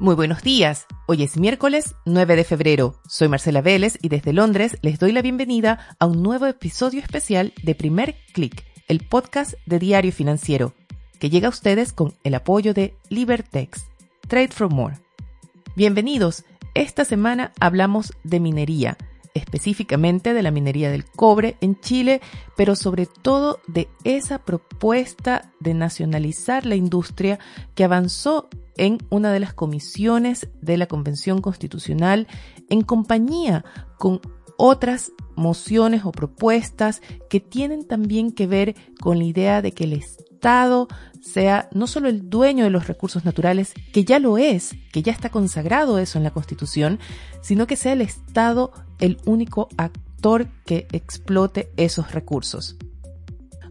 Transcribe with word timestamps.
Muy 0.00 0.14
buenos 0.14 0.42
días. 0.42 0.86
Hoy 1.06 1.22
es 1.22 1.36
miércoles 1.36 1.94
9 2.06 2.34
de 2.34 2.44
febrero. 2.44 2.94
Soy 3.06 3.28
Marcela 3.28 3.60
Vélez 3.60 3.98
y 4.00 4.08
desde 4.08 4.32
Londres 4.32 4.78
les 4.80 4.98
doy 4.98 5.12
la 5.12 5.20
bienvenida 5.20 5.94
a 5.98 6.06
un 6.06 6.22
nuevo 6.22 6.46
episodio 6.46 7.02
especial 7.02 7.52
de 7.62 7.74
Primer 7.74 8.16
Click, 8.32 8.64
el 8.88 9.06
podcast 9.06 9.52
de 9.66 9.78
Diario 9.78 10.10
Financiero, 10.10 10.72
que 11.18 11.28
llega 11.28 11.48
a 11.48 11.50
ustedes 11.50 11.92
con 11.92 12.14
el 12.24 12.34
apoyo 12.34 12.72
de 12.72 12.94
Libertex. 13.10 13.88
Trade 14.26 14.48
for 14.48 14.70
More. 14.70 14.96
Bienvenidos. 15.76 16.44
Esta 16.72 17.04
semana 17.04 17.52
hablamos 17.60 18.14
de 18.24 18.40
minería 18.40 18.96
específicamente 19.34 20.34
de 20.34 20.42
la 20.42 20.50
minería 20.50 20.90
del 20.90 21.04
cobre 21.04 21.56
en 21.60 21.78
Chile, 21.80 22.20
pero 22.56 22.76
sobre 22.76 23.06
todo 23.06 23.60
de 23.66 23.88
esa 24.04 24.38
propuesta 24.38 25.52
de 25.60 25.74
nacionalizar 25.74 26.66
la 26.66 26.74
industria 26.74 27.38
que 27.74 27.84
avanzó 27.84 28.48
en 28.76 28.98
una 29.10 29.32
de 29.32 29.40
las 29.40 29.52
comisiones 29.52 30.48
de 30.60 30.76
la 30.76 30.86
Convención 30.86 31.40
Constitucional 31.42 32.26
en 32.68 32.82
compañía 32.82 33.64
con 33.98 34.20
otras 34.62 35.12
mociones 35.36 36.04
o 36.04 36.12
propuestas 36.12 37.00
que 37.30 37.40
tienen 37.40 37.88
también 37.88 38.30
que 38.30 38.46
ver 38.46 38.76
con 39.00 39.18
la 39.18 39.24
idea 39.24 39.62
de 39.62 39.72
que 39.72 39.84
el 39.84 39.94
Estado 39.94 40.86
sea 41.22 41.70
no 41.72 41.86
solo 41.86 42.10
el 42.10 42.28
dueño 42.28 42.64
de 42.64 42.70
los 42.70 42.86
recursos 42.86 43.24
naturales, 43.24 43.72
que 43.92 44.04
ya 44.04 44.18
lo 44.18 44.36
es, 44.36 44.74
que 44.92 45.02
ya 45.02 45.12
está 45.12 45.30
consagrado 45.30 45.98
eso 45.98 46.18
en 46.18 46.24
la 46.24 46.30
Constitución, 46.30 46.98
sino 47.40 47.66
que 47.66 47.76
sea 47.76 47.94
el 47.94 48.02
Estado 48.02 48.70
el 48.98 49.16
único 49.24 49.68
actor 49.78 50.48
que 50.66 50.86
explote 50.92 51.72
esos 51.78 52.12
recursos. 52.12 52.76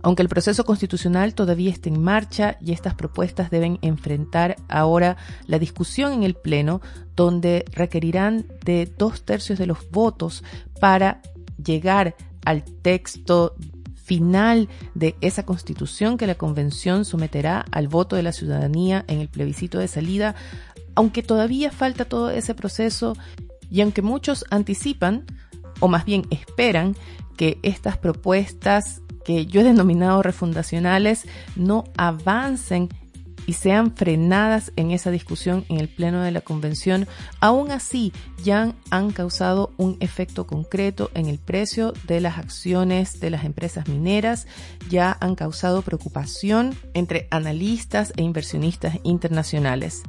Aunque 0.02 0.22
el 0.22 0.30
proceso 0.30 0.64
constitucional 0.64 1.34
todavía 1.34 1.72
está 1.72 1.90
en 1.90 2.02
marcha 2.02 2.58
y 2.62 2.72
estas 2.72 2.96
propuestas 2.96 3.52
deben 3.52 3.80
enfrentar 3.82 4.56
ahora 4.70 5.18
la 5.46 5.60
discusión 5.60 6.14
en 6.14 6.24
el 6.24 6.36
Pleno, 6.36 6.82
donde 7.16 7.66
requerirán 7.74 8.46
de 8.64 8.86
dos 8.98 9.24
tercios 9.24 9.60
de 9.60 9.66
los 9.66 9.90
votos 9.92 10.44
para 10.80 11.22
llegar 11.62 12.16
al 12.46 12.64
texto 12.64 13.56
final 14.10 14.70
de 14.96 15.16
esa 15.22 15.46
constitución 15.46 16.18
que 16.18 16.28
la 16.28 16.36
convención 16.36 17.06
someterá 17.06 17.66
al 17.70 17.88
voto 17.88 18.16
de 18.16 18.24
la 18.24 18.32
ciudadanía 18.32 19.06
en 19.08 19.20
el 19.20 19.28
plebiscito 19.28 19.78
de 19.80 19.88
salida, 19.88 20.34
aunque 20.96 21.22
todavía 21.22 21.72
falta 21.72 22.06
todo 22.06 22.32
ese 22.32 22.56
proceso 22.56 23.16
y 23.70 23.82
aunque 23.82 24.02
muchos 24.02 24.46
anticipan, 24.50 25.26
o 25.80 25.88
más 25.88 26.06
bien 26.06 26.24
esperan, 26.32 26.96
que 27.38 27.60
estas 27.62 27.98
propuestas 27.98 29.02
que 29.30 29.46
yo 29.46 29.62
he 29.62 29.64
denominado 29.64 30.24
refundacionales 30.24 31.28
no 31.56 31.84
avancen 31.98 32.90
y 33.46 33.54
sean 33.54 33.96
frenadas 33.96 34.72
en 34.76 34.90
esa 34.90 35.12
discusión 35.12 35.66
en 35.70 35.80
el 35.80 35.88
Pleno 35.88 36.24
de 36.24 36.32
la 36.32 36.42
Convención, 36.42 37.08
aún 37.40 37.70
así 37.70 38.12
ya 38.44 38.74
han 38.90 39.12
causado 39.12 39.72
un 39.78 39.98
efecto 40.00 40.48
concreto 40.48 41.12
en 41.14 41.28
el 41.28 41.38
precio 41.38 41.94
de 42.08 42.22
las 42.22 42.40
acciones 42.40 43.20
de 43.20 43.30
las 43.30 43.44
empresas 43.44 43.88
mineras, 43.88 44.48
ya 44.90 45.16
han 45.22 45.36
causado 45.36 45.84
preocupación 45.84 46.76
entre 46.96 47.28
analistas 47.30 48.14
e 48.18 48.24
inversionistas 48.24 48.98
internacionales. 49.04 50.02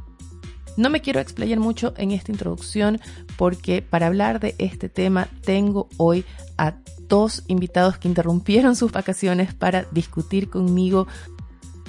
No 0.79 0.89
me 0.89 1.03
quiero 1.03 1.21
explayar 1.21 1.59
mucho 1.59 1.93
en 1.99 2.13
esta 2.13 2.33
introducción 2.33 3.03
porque 3.37 3.83
para 3.83 4.07
hablar 4.07 4.41
de 4.41 4.55
este 4.57 4.89
tema 4.89 5.29
tengo 5.45 5.91
hoy 5.99 6.25
a 6.57 6.77
dos 7.11 7.43
invitados 7.49 7.99
que 7.99 8.09
interrumpieron 8.09 8.75
sus 8.75 8.93
vacaciones 8.93 9.53
para 9.53 9.83
discutir 9.91 10.49
conmigo 10.49 11.07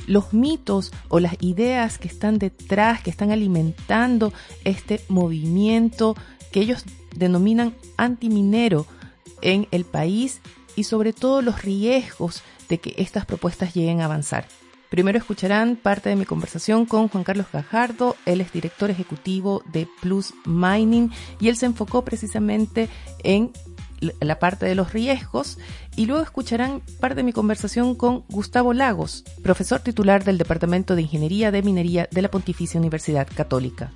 los 0.08 0.34
mitos 0.34 0.92
o 1.08 1.22
las 1.22 1.36
ideas 1.40 1.98
que 1.98 2.10
están 2.10 2.40
detrás, 2.40 3.02
que 3.02 3.12
están 3.12 3.32
alimentando 3.32 4.34
este 4.66 5.00
movimiento 5.08 6.18
que 6.52 6.60
ellos 6.60 6.84
denominan 7.16 7.74
antiminero 7.96 8.86
en 9.42 9.68
el 9.72 9.86
país 9.86 10.42
y 10.76 10.84
sobre 10.84 11.14
todo 11.14 11.42
los 11.42 11.62
riesgos 11.62 12.42
de 12.68 12.80
que 12.80 12.96
estas 12.98 13.26
propuestas 13.26 13.74
lleguen 13.74 14.02
a 14.02 14.06
avanzar. 14.06 14.48
Primero 14.90 15.18
escucharán 15.18 15.78
parte 15.78 16.10
de 16.10 16.18
mi 16.18 16.26
conversación 16.26 16.86
con 16.86 17.08
Juan 17.08 17.24
Carlos 17.24 17.46
Gajardo, 17.54 18.18
él 18.26 18.42
es 18.42 18.52
director 18.52 18.90
ejecutivo 18.90 19.64
de 19.72 19.88
Plus 20.02 20.34
Mining 20.46 21.12
y 21.40 21.48
él 21.48 21.56
se 21.56 21.66
enfocó 21.66 22.04
precisamente 22.04 22.90
en 23.24 23.52
la 24.19 24.39
parte 24.39 24.66
de 24.66 24.75
los 24.75 24.94
riesgos 24.94 25.57
y 25.95 26.06
luego 26.06 26.23
escucharán 26.23 26.81
parte 27.00 27.16
de 27.16 27.23
mi 27.23 27.34
conversación 27.34 27.95
con 27.95 28.25
Gustavo 28.29 28.73
Lagos, 28.73 29.23
profesor 29.44 29.79
titular 29.79 30.23
del 30.23 30.38
Departamento 30.38 30.95
de 30.95 31.03
Ingeniería 31.03 31.51
de 31.51 31.62
Minería 31.62 32.09
de 32.12 32.22
la 32.22 32.31
Pontificia 32.31 32.79
Universidad 32.79 33.28
Católica 33.34 33.91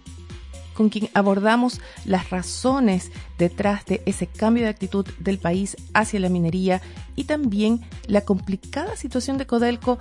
con 0.75 0.89
quien 0.89 1.09
abordamos 1.13 1.81
las 2.03 2.29
razones 2.29 3.11
detrás 3.39 3.85
de 3.85 4.03
ese 4.05 4.27
cambio 4.27 4.63
de 4.63 4.69
actitud 4.69 5.07
del 5.19 5.39
país 5.39 5.77
hacia 5.93 6.19
la 6.19 6.29
minería 6.29 6.81
y 7.15 7.23
también 7.23 7.81
la 8.07 8.21
complicada 8.21 8.95
situación 8.95 9.37
de 9.37 9.47
Codelco 9.47 9.97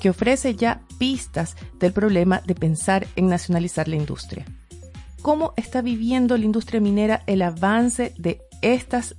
que 0.00 0.10
ofrece 0.10 0.56
ya 0.56 0.80
pistas 0.98 1.56
del 1.78 1.92
problema 1.92 2.40
de 2.44 2.54
pensar 2.54 3.06
en 3.16 3.28
nacionalizar 3.28 3.88
la 3.88 3.96
industria. 3.96 4.44
¿Cómo 5.22 5.52
está 5.56 5.82
viviendo 5.82 6.36
la 6.36 6.44
industria 6.44 6.80
minera 6.80 7.22
el 7.26 7.42
avance 7.42 8.14
de 8.18 8.40
estas 8.62 9.16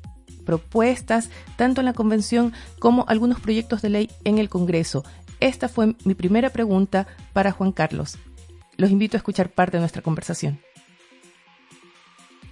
propuestas, 0.47 1.29
tanto 1.57 1.81
en 1.81 1.85
la 1.85 1.93
convención 1.93 2.53
como 2.79 3.05
algunos 3.07 3.39
proyectos 3.41 3.83
de 3.83 3.89
ley 3.89 4.09
en 4.23 4.39
el 4.39 4.49
Congreso. 4.49 5.03
Esta 5.41 5.67
fue 5.67 5.93
mi 6.05 6.15
primera 6.15 6.49
pregunta 6.49 7.05
para 7.33 7.51
Juan 7.51 7.73
Carlos. 7.73 8.17
Los 8.77 8.89
invito 8.89 9.17
a 9.17 9.19
escuchar 9.19 9.49
parte 9.49 9.77
de 9.77 9.81
nuestra 9.81 10.01
conversación. 10.01 10.59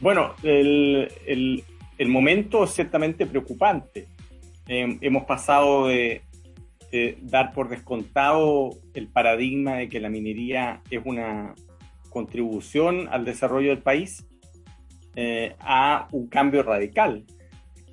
Bueno, 0.01 0.35
el, 0.43 1.63
momento 2.05 2.65
es 2.65 2.71
ciertamente 2.71 3.25
preocupante. 3.25 4.07
Em, 4.67 4.97
hemos 5.01 5.23
pasado 5.23 5.87
de, 5.87 6.21
dar 7.21 7.53
por 7.53 7.69
descontado 7.69 8.71
el 8.93 9.07
paradigma 9.07 9.75
de 9.77 9.89
que 9.89 9.99
la 9.99 10.09
minería 10.09 10.81
es 10.89 11.01
una 11.03 11.53
contribución 12.09 13.09
al 13.11 13.25
desarrollo 13.25 13.69
del 13.69 13.81
país 13.81 14.25
eh, 15.17 15.55
a 15.59 16.07
un 16.11 16.27
cambio 16.27 16.63
radical 16.63 17.25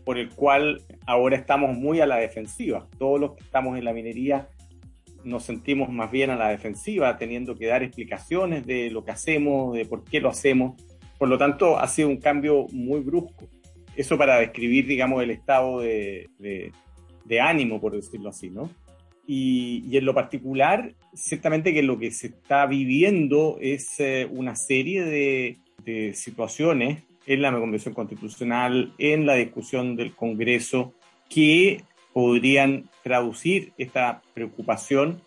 por 0.05 0.19
el 0.19 0.31
cual 0.31 0.83
ahora 1.07 1.37
estamos 1.37 1.77
muy 1.77 2.01
a 2.01 2.07
la 2.07 2.17
defensiva. 2.17 2.89
Todos 2.99 3.21
los 3.21 3.35
que 3.35 3.45
estamos 3.45 3.79
en 3.79 3.85
la 3.85 3.93
minería 3.93 4.49
nos 5.25 5.45
sentimos 5.45 5.89
más 5.91 6.11
bien 6.11 6.31
a 6.31 6.37
la 6.37 6.49
defensiva, 6.49 7.17
teniendo 7.17 7.55
que 7.55 7.67
dar 7.67 7.83
explicaciones 7.83 8.67
de 8.67 8.91
lo 8.91 9.05
que 9.05 9.13
hacemos, 9.13 9.75
de 9.75 9.87
por 9.87 10.05
qué 10.05 10.21
lo 10.21 10.29
hacemos. 10.29 10.83
Por 11.19 11.29
lo 11.29 11.39
tanto, 11.39 11.79
ha 11.79 11.87
sido 11.87 12.09
un 12.09 12.17
cambio 12.17 12.67
muy 12.73 13.01
brusco. 13.01 13.49
Eso 13.95 14.19
para 14.19 14.39
describir, 14.39 14.87
digamos, 14.87 15.23
el 15.23 15.31
estado 15.31 15.81
de, 15.81 16.29
ánimo, 17.41 17.81
por 17.81 17.95
decirlo 17.95 18.31
así, 18.31 18.51
¿no? 18.51 18.71
Y, 19.27 19.97
en 19.97 20.05
lo 20.05 20.15
particular, 20.15 20.95
ciertamente 21.15 21.73
que 21.73 21.83
lo 21.83 21.99
que 21.99 22.11
se 22.11 22.29
está 22.29 22.67
viviendo 22.67 23.59
es 23.61 24.01
eh, 24.01 24.27
una 24.31 24.57
serie 24.57 25.05
de, 25.05 25.59
de 25.85 26.13
situaciones 26.15 27.05
en 27.27 27.43
la 27.43 27.53
Convención 27.53 27.95
Constitucional, 27.95 28.93
en 28.99 29.27
la 29.27 29.35
discusión 29.35 29.97
del 29.97 30.15
Congreso, 30.15 30.95
que 31.29 31.83
podrían 32.13 32.89
traducir 33.03 33.73
esta 33.79 34.23
preocupación 34.35 35.23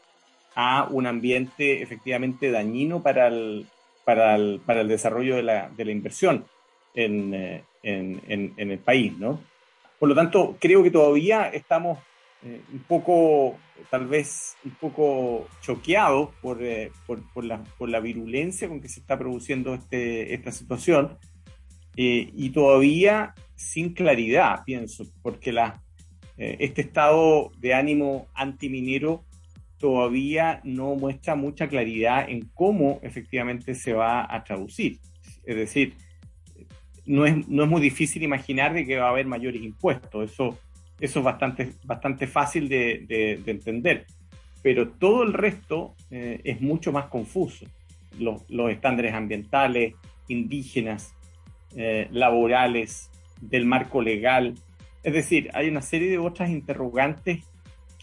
a 0.56 0.88
un 0.90 1.08
ambiente 1.08 1.82
efectivamente 1.82 2.52
dañino 2.52 3.02
para 3.02 3.28
el, 3.28 3.66
para 4.06 4.36
el, 4.36 4.62
para 4.66 4.82
el 4.82 4.88
desarrollo 4.88 5.36
de 5.36 5.44
la, 5.44 5.70
de 5.70 5.86
la 5.86 5.92
inversión 5.92 6.46
en, 6.94 7.34
eh, 7.34 7.64
en, 7.84 8.54
en, 8.58 8.72
el 8.72 8.80
país, 8.80 9.18
¿no? 9.18 9.42
Por 10.00 10.10
lo 10.10 10.16
tanto, 10.16 10.56
creo 10.60 10.82
que 10.84 10.92
todavía 10.92 11.50
estamos 11.50 12.00
eh, 12.44 12.62
un 12.72 12.80
poco, 12.80 13.58
tal 13.90 14.08
vez 14.08 14.56
un 14.64 14.72
poco 14.72 15.48
choqueados 15.62 16.30
por, 16.42 16.64
eh, 16.64 16.92
por, 17.06 17.22
por, 17.34 17.44
la, 17.44 17.64
por 17.78 17.90
la 17.90 18.00
virulencia 18.00 18.68
con 18.68 18.82
que 18.82 18.90
se 18.90 19.00
está 19.02 19.18
produciendo 19.18 19.74
este, 19.74 20.34
esta 20.34 20.52
situación 20.52 21.18
eh, 21.98 22.30
y 22.36 22.50
todavía 22.50 23.34
sin 23.56 23.94
claridad, 23.94 24.64
pienso, 24.66 25.06
porque 25.22 25.52
la, 25.52 25.82
eh, 26.38 26.58
este 26.60 26.82
estado 26.82 27.52
de 27.58 27.74
ánimo 27.74 28.28
antiminero 28.34 29.26
todavía 29.78 30.62
no 30.64 30.96
muestra 30.96 31.36
mucha 31.36 31.68
claridad 31.68 32.30
en 32.30 32.50
cómo 32.54 33.00
efectivamente 33.02 33.76
se 33.76 33.94
va 33.94 34.34
a 34.34 34.44
traducir. 34.44 35.00
Es 35.46 35.56
decir, 35.56 35.94
no 37.06 37.26
es, 37.26 37.48
no 37.48 37.64
es 37.64 37.70
muy 37.70 37.82
difícil 37.82 38.24
imaginar 38.24 38.74
de 38.74 38.86
que 38.86 38.98
va 38.98 39.08
a 39.08 39.12
haber 39.12 39.28
mayores 39.28 39.62
impuestos, 39.62 40.32
eso, 40.32 40.58
eso 41.00 41.20
es 41.20 41.26
bastante, 41.26 41.74
bastante 41.84 42.28
fácil 42.28 42.68
de, 42.68 43.06
de, 43.08 43.52
entender, 43.52 44.06
pero 44.62 44.90
todo 44.90 45.24
el 45.24 45.34
resto 45.34 45.96
eh, 46.10 46.42
es 46.44 46.62
mucho 46.62 46.92
más 46.92 47.06
confuso. 47.06 47.66
Los, 48.18 48.50
los 48.50 48.72
estándares 48.72 49.14
ambientales, 49.14 49.94
indígenas, 50.28 51.15
eh, 51.76 52.08
laborales, 52.12 53.10
del 53.42 53.66
marco 53.66 54.02
legal. 54.02 54.56
Es 55.04 55.14
decir, 55.14 55.50
hay 55.54 55.70
una 55.70 55.82
serie 55.82 56.10
de 56.10 56.18
otras 56.18 56.50
interrogantes 56.50 57.44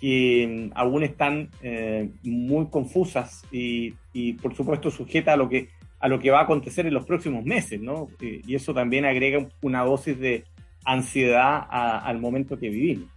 que 0.01 0.71
mm, 0.71 0.73
aún 0.75 1.03
están 1.03 1.51
eh, 1.63 2.11
muy 2.23 2.67
confusas 2.67 3.45
y, 3.51 3.93
por 4.35 4.55
supuesto 4.55 4.91
sujetas 4.91 5.35
a 5.35 5.37
lo 5.37 5.49
que 5.49 5.69
a 6.01 6.09
lo 6.09 6.19
que 6.19 6.33
va 6.33 6.41
a 6.41 6.43
acontecer 6.43 6.85
en 6.85 6.95
los 6.95 7.07
próximos 7.07 7.45
meses, 7.45 7.81
¿no? 7.81 8.09
y 8.21 8.57
eso 8.57 8.75
también 8.75 9.05
agrega 9.05 9.47
una 9.61 9.85
dosis 9.85 10.19
de 10.19 10.43
ansiedad 10.85 11.65
al 11.71 12.19
momento 12.19 12.59
que 12.59 12.71
vivimos. 12.71 13.09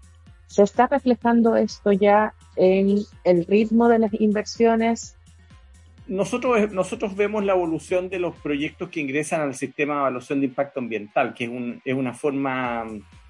¿Se 0.48 0.64
está 0.64 0.88
reflejando 0.88 1.56
esto 1.56 1.92
ya 1.92 2.34
en 2.56 3.00
el 3.24 3.46
ritmo 3.46 3.90
de 3.90 4.00
las 4.00 4.14
inversiones? 4.14 5.18
Nosotros, 6.08 6.72
nosotros 6.72 7.16
vemos 7.16 7.44
la 7.44 7.54
evolución 7.54 8.10
de 8.10 8.20
los 8.20 8.36
proyectos 8.36 8.90
que 8.90 9.00
ingresan 9.00 9.42
al 9.42 9.56
sistema 9.56 9.96
de 9.96 10.00
evaluación 10.02 10.40
de 10.40 10.48
impacto 10.48 10.80
ambiental, 10.80 11.34
que 11.34 11.46
es, 11.46 11.50
un, 11.50 11.82
es 11.84 11.96
una 11.96 12.14
forma 12.14 12.86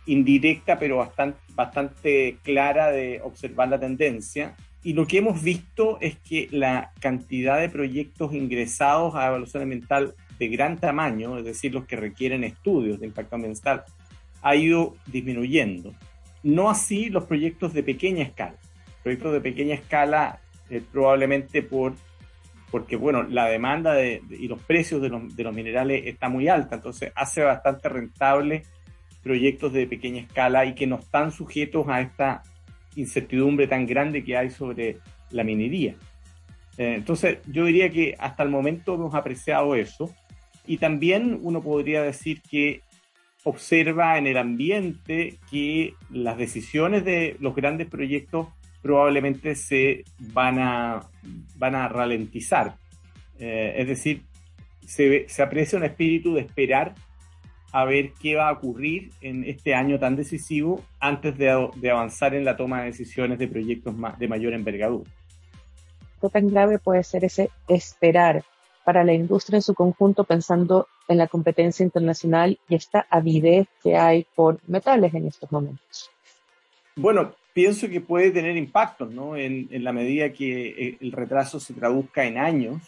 indirecta 0.06 0.78
pero 0.78 0.98
bastante, 0.98 1.40
bastante 1.54 2.38
clara 2.44 2.92
de 2.92 3.22
observar 3.24 3.70
la 3.70 3.80
tendencia. 3.80 4.56
Y 4.84 4.94
lo 4.94 5.08
que 5.08 5.18
hemos 5.18 5.42
visto 5.42 5.98
es 6.02 6.18
que 6.20 6.48
la 6.52 6.92
cantidad 7.00 7.60
de 7.60 7.70
proyectos 7.70 8.34
ingresados 8.34 9.16
a 9.16 9.28
evaluación 9.28 9.64
ambiental 9.64 10.14
de 10.38 10.48
gran 10.50 10.78
tamaño, 10.78 11.38
es 11.38 11.46
decir, 11.46 11.74
los 11.74 11.86
que 11.86 11.96
requieren 11.96 12.44
estudios 12.44 13.00
de 13.00 13.08
impacto 13.08 13.36
ambiental, 13.36 13.84
ha 14.42 14.56
ido 14.56 14.96
disminuyendo. 15.08 15.94
No 16.44 16.70
así 16.70 17.10
los 17.10 17.24
proyectos 17.24 17.74
de 17.74 17.82
pequeña 17.82 18.24
escala. 18.24 18.58
Proyectos 19.02 19.34
de 19.34 19.42
pequeña 19.42 19.74
escala 19.74 20.40
eh, 20.70 20.84
probablemente 20.92 21.64
por 21.64 21.96
porque 22.72 22.96
bueno, 22.96 23.24
la 23.24 23.48
demanda 23.48 23.94
de, 23.94 24.22
y 24.30 24.48
los 24.48 24.62
precios 24.62 25.02
de 25.02 25.10
los, 25.10 25.54
minerales 25.54 26.04
está 26.06 26.30
muy 26.30 26.48
alta, 26.48 26.76
entonces 26.76 27.12
hace 27.16 27.44
bastante 27.44 27.90
rentable 27.90 28.64
proyectos 29.24 29.74
de 29.74 29.88
pequeña 29.88 30.22
escala 30.22 30.66
y 30.66 30.76
que 30.76 30.88
no 30.88 30.98
están 30.98 31.32
sujetos 31.32 31.88
a 31.88 32.02
esta 32.02 32.44
incertidumbre 32.96 33.68
tan 33.68 33.86
grande 33.86 34.24
que 34.24 34.38
hay 34.38 34.50
sobre 34.50 34.98
la 35.32 35.44
minería. 35.44 35.96
Eh, 36.78 36.96
entonces, 36.96 37.40
yo 37.48 37.66
diría 37.66 37.90
que 37.90 38.16
hasta 38.20 38.44
el 38.44 38.50
momento 38.50 38.96
hemos 38.96 39.16
apreciado 39.16 39.76
eso 39.76 40.14
y 40.68 40.78
también 40.78 41.40
uno 41.42 41.62
podría 41.62 42.02
decir 42.02 42.42
que 42.42 42.82
observa 43.44 44.18
en 44.18 44.28
el 44.28 44.38
ambiente 44.38 45.38
que 45.50 45.94
las 46.10 46.38
decisiones 46.38 47.06
de 47.06 47.38
los 47.40 47.56
grandes 47.56 47.88
proyectos 47.88 48.48
probablemente 48.86 49.56
se 49.56 50.04
van 50.20 50.60
a, 50.60 51.00
van 51.56 51.74
a 51.74 51.88
ralentizar. 51.88 52.76
Eh, 53.40 53.74
es 53.78 53.88
decir, 53.88 54.22
se, 54.86 55.28
se 55.28 55.42
aprecia 55.42 55.80
un 55.80 55.86
espíritu 55.86 56.36
de 56.36 56.42
esperar 56.42 56.94
a 57.72 57.84
ver 57.84 58.14
qué 58.22 58.36
va 58.36 58.48
a 58.48 58.52
ocurrir 58.52 59.10
en 59.22 59.44
este 59.44 59.74
año 59.74 59.98
tan 59.98 60.16
decisivo 60.16 60.84
antes 61.00 61.36
de, 61.36 61.50
avanzar 61.90 62.36
en 62.36 62.46
la 62.46 62.56
toma 62.56 62.82
de 62.82 62.92
decisiones 62.92 63.40
de 63.40 63.48
proyectos 63.48 63.96
de 64.20 64.28
mayor 64.28 64.54
envergadura. 64.54 65.10
¿Qué 66.22 66.30
tan 66.30 66.48
grave 66.48 66.78
puede 66.78 67.04
ser 67.04 67.26
ese 67.26 67.50
esperar 67.68 68.44
para 68.84 69.04
la 69.04 69.14
industria 69.14 69.58
en 69.58 69.64
su 69.64 69.74
conjunto 69.74 70.26
pensando 70.26 70.88
en 71.08 71.18
la 71.18 71.28
competencia 71.28 71.84
internacional 71.84 72.60
y 72.70 72.76
esta 72.76 73.08
avidez 73.10 73.68
que 73.82 73.98
hay 73.98 74.28
por 74.36 74.60
metales 74.68 75.12
en 75.16 75.26
estos 75.26 75.52
momentos? 75.52 76.12
Bueno, 76.96 77.34
pienso 77.56 77.90
que 77.90 78.02
puede 78.02 78.30
tener 78.30 78.56
impacto, 78.56 79.08
¿no? 79.08 79.36
En, 79.36 79.68
en 79.72 79.84
la 79.84 79.94
medida 79.94 80.32
que 80.32 80.68
eh, 80.68 80.98
el 81.02 81.12
retraso 81.12 81.60
se 81.60 81.74
traduzca 81.74 82.24
en 82.26 82.38
años 82.38 82.84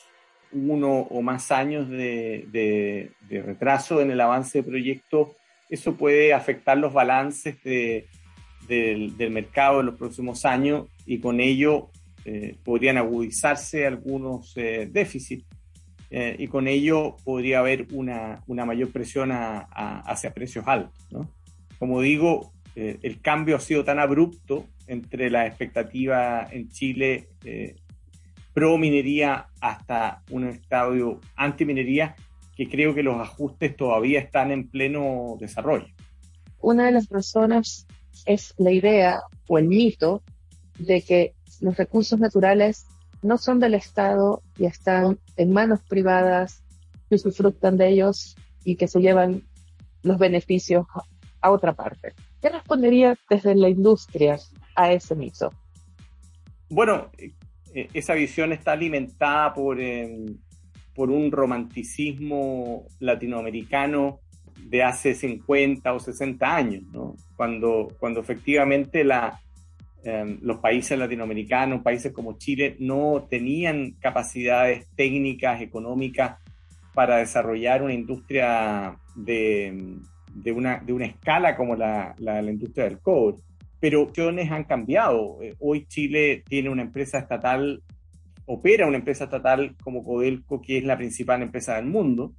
uno 0.51 0.99
o 0.99 1.21
más 1.21 1.51
años 1.51 1.89
de, 1.89 3.11
retraso 3.29 4.01
en 4.01 4.11
el 4.11 4.21
avance 4.21 4.59
de 4.59 4.63
proyectos, 4.63 5.29
eso 5.69 5.95
puede 5.95 6.33
afectar 6.33 6.77
los 6.77 6.93
balances 6.93 7.61
del, 7.63 9.15
mercado 9.31 9.81
en 9.81 9.87
los 9.87 9.95
próximos 9.95 10.45
años 10.45 10.87
y 11.05 11.19
con 11.19 11.39
ello 11.39 11.89
eh, 12.25 12.55
podrían 12.63 12.97
agudizarse 12.97 13.85
algunos 13.85 14.53
eh, 14.57 14.87
déficits 14.91 15.45
eh, 16.09 16.35
y 16.39 16.47
con 16.47 16.67
ello 16.67 17.17
podría 17.23 17.59
haber 17.59 17.87
una, 17.91 18.43
mayor 18.47 18.91
presión 18.91 19.31
hacia 19.31 20.33
precios 20.33 20.65
altos. 20.67 20.93
Como 21.79 22.01
digo, 22.01 22.53
el 22.77 23.21
cambio 23.21 23.55
ha 23.55 23.59
sido 23.59 23.83
tan 23.83 23.97
abrupto 23.97 24.67
entre 24.85 25.31
la 25.31 25.47
expectativa 25.47 26.47
en 26.51 26.69
Chile 26.69 27.27
pro 28.53 28.77
minería 28.77 29.47
hasta 29.61 30.23
un 30.31 30.47
estadio 30.47 31.19
anti 31.35 31.65
minería 31.65 32.15
que 32.55 32.67
creo 32.67 32.95
que 32.95 33.03
los 33.03 33.21
ajustes 33.21 33.77
todavía 33.77 34.19
están 34.19 34.51
en 34.51 34.67
pleno 34.67 35.37
desarrollo. 35.39 35.87
Una 36.59 36.87
de 36.87 36.91
las 36.91 37.07
razones 37.09 37.85
es 38.25 38.55
la 38.57 38.71
idea 38.71 39.21
o 39.47 39.59
el 39.59 39.67
mito 39.67 40.23
de 40.79 41.03
que 41.03 41.35
los 41.61 41.77
recursos 41.77 42.19
naturales 42.19 42.87
no 43.21 43.37
son 43.37 43.59
del 43.59 43.75
Estado 43.75 44.41
y 44.57 44.65
están 44.65 45.19
en 45.35 45.51
manos 45.51 45.81
privadas 45.87 46.63
que 47.09 47.17
disfrutan 47.17 47.77
de 47.77 47.89
ellos 47.89 48.35
y 48.63 48.75
que 48.75 48.87
se 48.87 49.01
llevan 49.01 49.43
los 50.01 50.17
beneficios 50.17 50.87
a 51.41 51.51
otra 51.51 51.73
parte. 51.73 52.13
¿Qué 52.41 52.49
respondería 52.49 53.17
desde 53.29 53.55
la 53.55 53.69
industria 53.69 54.37
a 54.75 54.91
ese 54.91 55.15
mito? 55.15 55.51
Bueno, 56.69 57.09
eh, 57.73 57.87
esa 57.93 58.13
visión 58.13 58.51
está 58.51 58.73
alimentada 58.73 59.53
por, 59.53 59.79
em, 59.79 60.37
por 60.93 61.09
un 61.09 61.31
romanticismo 61.31 62.85
latinoamericano 62.99 64.19
de 64.63 64.83
hace 64.83 65.15
50 65.15 65.93
o 65.93 65.99
60 65.99 66.55
años, 66.55 66.83
¿no? 66.91 67.15
cuando, 67.35 67.93
cuando 67.99 68.19
efectivamente 68.19 69.03
la, 69.03 69.39
em, 70.03 70.39
los 70.41 70.57
países 70.57 70.97
latinoamericanos, 70.97 71.81
países 71.81 72.11
como 72.11 72.37
Chile, 72.37 72.75
no 72.79 73.27
tenían 73.29 73.91
capacidades 73.99 74.87
técnicas, 74.95 75.61
económicas 75.61 76.39
para 76.93 77.17
desarrollar 77.17 77.83
una 77.83 77.93
industria 77.93 78.97
de, 79.15 79.99
de, 80.43 80.51
una, 80.51 80.79
de 80.79 80.93
una 80.93 81.05
escala 81.05 81.55
como 81.55 81.75
la, 81.75 82.15
la, 82.19 82.41
industria 82.41 82.85
del 82.85 82.99
cobre 82.99 83.37
pero 83.79 84.01
opciones 84.01 84.51
han 84.51 84.63
cambiado. 84.63 85.37
Eh, 85.41 85.55
hoy 85.59 85.85
Chile 85.85 86.43
tiene 86.47 86.69
una 86.69 86.81
empresa 86.81 87.19
estatal, 87.19 87.83
opera 88.45 88.87
una 88.87 88.97
empresa 88.97 89.25
estatal 89.25 89.75
como 89.83 90.03
Codelco, 90.03 90.61
que 90.61 90.77
es 90.77 90.83
la 90.83 90.97
principal 90.97 91.41
empresa 91.41 91.75
del 91.75 91.85
mundo. 91.85 92.33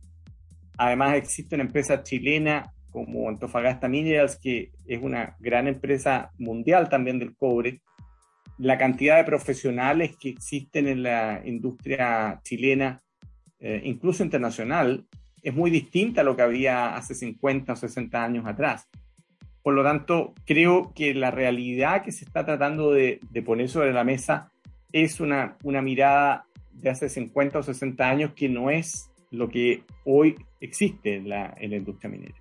Además 0.76 1.14
existe 1.14 1.54
una 1.54 1.64
empresa 1.64 2.02
chilena 2.02 2.72
como 2.90 3.28
Antofagasta 3.28 3.88
Minerals, 3.88 4.36
que 4.36 4.72
es 4.86 5.00
una 5.00 5.36
gran 5.38 5.68
empresa 5.68 6.30
mundial 6.38 6.88
también 6.88 7.18
del 7.18 7.36
cobre. 7.36 7.82
La 8.58 8.76
cantidad 8.76 9.16
de 9.18 9.24
profesionales 9.24 10.16
que 10.18 10.30
existen 10.30 10.88
en 10.88 11.04
la 11.04 11.42
industria 11.44 12.40
chilena, 12.42 13.02
eh, 13.60 13.80
incluso 13.84 14.24
internacional, 14.24 15.04
es 15.42 15.54
muy 15.54 15.70
distinta 15.70 16.20
a 16.20 16.24
lo 16.24 16.36
que 16.36 16.42
había 16.42 16.96
hace 16.96 17.14
50 17.14 17.72
o 17.72 17.76
60 17.76 18.24
años 18.24 18.46
atrás. 18.46 18.88
Por 19.62 19.74
lo 19.74 19.82
tanto, 19.82 20.34
creo 20.46 20.92
que 20.94 21.14
la 21.14 21.30
realidad 21.30 22.02
que 22.02 22.12
se 22.12 22.24
está 22.24 22.44
tratando 22.44 22.92
de, 22.92 23.20
poner 23.44 23.68
sobre 23.68 23.92
la 23.92 24.04
mesa 24.04 24.50
es 24.92 25.20
una, 25.20 25.56
una 25.62 25.82
mirada 25.82 26.46
de 26.72 26.90
hace 26.90 27.08
50 27.08 27.58
o 27.58 27.62
60 27.62 28.08
años 28.08 28.32
que 28.34 28.48
no 28.48 28.70
es 28.70 29.10
lo 29.30 29.48
que 29.48 29.82
hoy 30.04 30.36
existe 30.60 31.16
en 31.16 31.28
la, 31.28 31.54
industria 31.60 32.10
minera. 32.10 32.34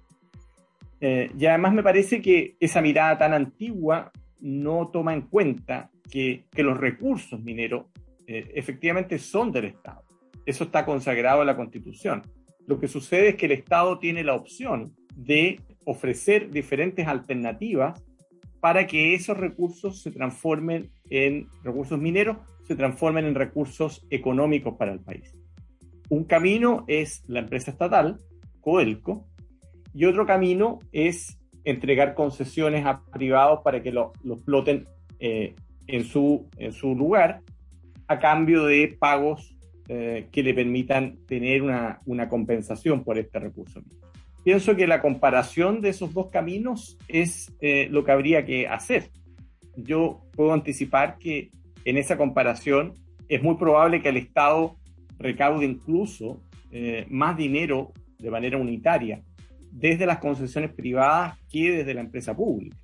Eh, 0.99 1.31
y 1.37 1.45
además 1.45 1.73
me 1.73 1.83
parece 1.83 2.21
que 2.21 2.55
esa 2.59 2.81
mirada 2.81 3.17
tan 3.17 3.33
antigua 3.33 4.11
no 4.39 4.89
toma 4.91 5.13
en 5.13 5.21
cuenta 5.21 5.91
que, 6.09 6.45
los 6.55 6.77
recursos 6.77 7.41
mineros 7.41 7.85
eh, 8.25 8.51
efectivamente 8.55 9.19
son 9.19 9.51
del 9.51 9.65
Estado. 9.65 10.03
Eso 10.45 10.65
está 10.65 10.85
consagrado 10.85 11.41
en 11.41 11.47
la 11.47 11.55
Constitución. 11.55 12.23
Lo 12.67 12.79
que 12.79 12.89
sucede 12.89 13.29
es 13.29 13.35
que 13.35 13.45
el 13.45 13.53
Estado 13.53 13.97
tiene 13.97 14.25
la 14.25 14.35
opción 14.35 14.93
de 15.15 15.61
ofrecer 15.85 16.51
diferentes 16.51 17.07
alternativas 17.07 18.03
para 18.59 18.85
que 18.85 19.15
esos 19.15 19.37
recursos 19.37 20.01
se 20.01 20.11
transformen 20.11 20.91
en 21.09 21.47
recursos 21.63 21.97
mineros, 21.97 22.37
se 22.63 22.75
transformen 22.75 23.25
en 23.25 23.35
recursos 23.35 24.05
económicos 24.09 24.75
para 24.77 24.91
el 24.91 24.99
país. 24.99 25.33
Un 26.09 26.25
camino 26.25 26.83
es 26.87 27.23
la 27.27 27.39
empresa 27.39 27.71
estatal, 27.71 28.19
Coelco, 28.59 29.25
y 29.93 30.03
otro 30.03 30.25
camino 30.25 30.79
es 30.91 31.39
entregar 31.63 32.15
concesiones 32.15 32.85
a 32.85 33.01
privados 33.05 33.61
para 33.63 33.81
que 33.81 33.93
lo, 33.93 34.11
exploten 34.25 34.85
eh, 35.19 35.55
en 35.87 36.03
su 36.03 36.49
lugar 36.83 37.41
a 38.09 38.19
cambio 38.19 38.65
de 38.65 38.97
pagos 38.99 39.56
eh, 39.89 40.27
que 40.31 40.43
le 40.43 40.53
permitan 40.53 41.17
tener 41.25 41.61
una, 41.61 41.99
una 42.05 42.27
compensación 42.27 43.03
por 43.03 43.17
este 43.17 43.39
recurso 43.39 43.81
pienso 44.47 44.77
que 44.77 44.87
la 44.87 45.01
comparación 45.01 45.81
de 45.81 45.89
esos 45.89 46.13
dos 46.13 46.29
caminos 46.29 46.97
es 47.09 47.53
eh, 47.59 47.89
lo 47.91 48.05
que 48.05 48.13
habría 48.13 48.45
que 48.45 48.65
hacer. 48.65 49.09
Yo 49.75 50.21
puedo 50.37 50.53
anticipar 50.53 51.17
que 51.17 51.49
en 51.83 51.97
esa 51.97 52.15
comparación 52.15 52.93
es 53.27 53.43
muy 53.43 53.57
probable 53.57 54.01
que 54.01 54.07
el 54.07 54.15
Estado 54.15 54.77
recaude 55.19 55.65
incluso 55.65 56.41
eh, 56.71 57.05
más 57.09 57.35
dinero 57.35 57.91
de 58.19 58.31
manera 58.31 58.57
unitaria 58.57 59.21
desde 59.69 60.05
las 60.05 60.19
concesiones 60.19 60.71
privadas 60.71 61.37
que 61.51 61.69
desde 61.71 61.93
la 61.93 61.99
empresa 61.99 62.33
pública. 62.33 62.77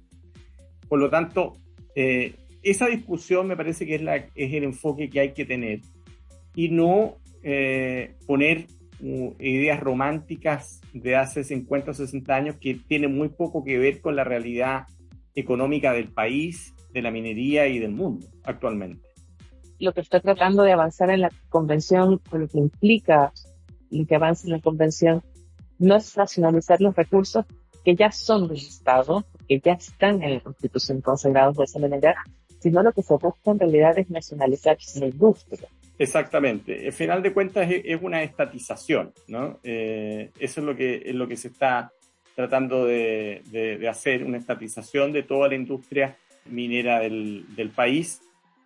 Por 0.89 0.99
lo 0.99 1.09
tanto, 1.09 1.53
esa 1.95 2.87
discusión 2.87 3.47
me 3.47 3.55
parece 3.55 3.85
que 3.85 3.95
es, 3.95 4.01
la, 4.01 4.17
es 4.17 4.53
el 4.53 4.65
enfoque 4.65 5.09
que 5.09 5.21
hay 5.21 5.31
que 5.31 5.45
tener 5.45 5.79
y 6.55 6.69
no 6.69 7.17
poner 8.27 8.67
ideas 9.39 9.79
románticas 9.79 10.79
de 10.93 11.15
hace 11.15 11.43
50 11.43 11.91
o 11.91 11.93
60 11.93 12.35
años 12.35 12.55
que 12.57 12.75
tienen 12.75 13.15
muy 13.15 13.29
poco 13.29 13.63
que 13.63 13.77
ver 13.77 13.99
con 13.99 14.15
la 14.15 14.23
realidad 14.23 14.83
económica 15.35 15.91
del 15.93 16.09
país, 16.09 16.73
de 16.93 17.01
la 17.01 17.11
minería 17.11 17.67
y 17.67 17.79
del 17.79 17.91
mundo 17.91 18.27
actualmente. 18.43 19.07
Lo 19.79 19.93
que 19.93 20.01
está 20.01 20.19
tratando 20.21 20.63
de 20.63 20.71
avanzar 20.71 21.09
en 21.09 21.21
la 21.21 21.31
convención, 21.49 22.21
con 22.29 22.41
lo 22.41 22.47
que 22.47 22.59
implica 22.59 23.33
lo 23.89 24.05
que 24.05 24.15
avanza 24.15 24.47
en 24.47 24.53
la 24.53 24.61
convención, 24.61 25.21
no 25.79 25.95
es 25.95 26.15
nacionalizar 26.15 26.79
los 26.79 26.95
recursos 26.95 27.45
que 27.83 27.95
ya 27.95 28.11
son 28.11 28.47
del 28.47 28.57
Estado, 28.57 29.25
que 29.47 29.59
ya 29.59 29.73
están 29.73 30.23
en 30.23 30.35
la 30.35 30.39
Constitución 30.39 31.01
consagrados 31.01 31.57
de 31.57 31.65
esa 31.65 31.79
manera, 31.79 32.15
sino 32.59 32.81
lo 32.81 32.93
que 32.93 33.03
se 33.03 33.15
busca 33.15 33.51
en 33.51 33.59
realidad 33.59 33.99
es 33.99 34.09
nacionalizar 34.09 34.77
la 34.95 35.07
industria. 35.07 35.67
Exactamente. 35.97 36.87
Al 36.87 36.93
final 36.93 37.21
de 37.21 37.33
cuentas 37.33 37.69
es, 37.69 38.01
una 38.01 38.23
estatización, 38.23 39.13
¿no? 39.27 39.59
Eh, 39.63 40.31
eso 40.39 40.61
es 40.61 40.65
lo 40.65 40.75
que 40.75 41.03
es 41.05 41.15
lo 41.15 41.27
que 41.27 41.37
se 41.37 41.49
está 41.49 41.91
tratando 42.35 42.85
de, 42.85 43.87
hacer, 43.89 44.23
una 44.23 44.37
estatización 44.37 45.11
de 45.11 45.23
toda 45.23 45.49
la 45.49 45.55
industria 45.55 46.17
minera 46.45 46.99
del, 46.99 47.71
país. 47.75 48.21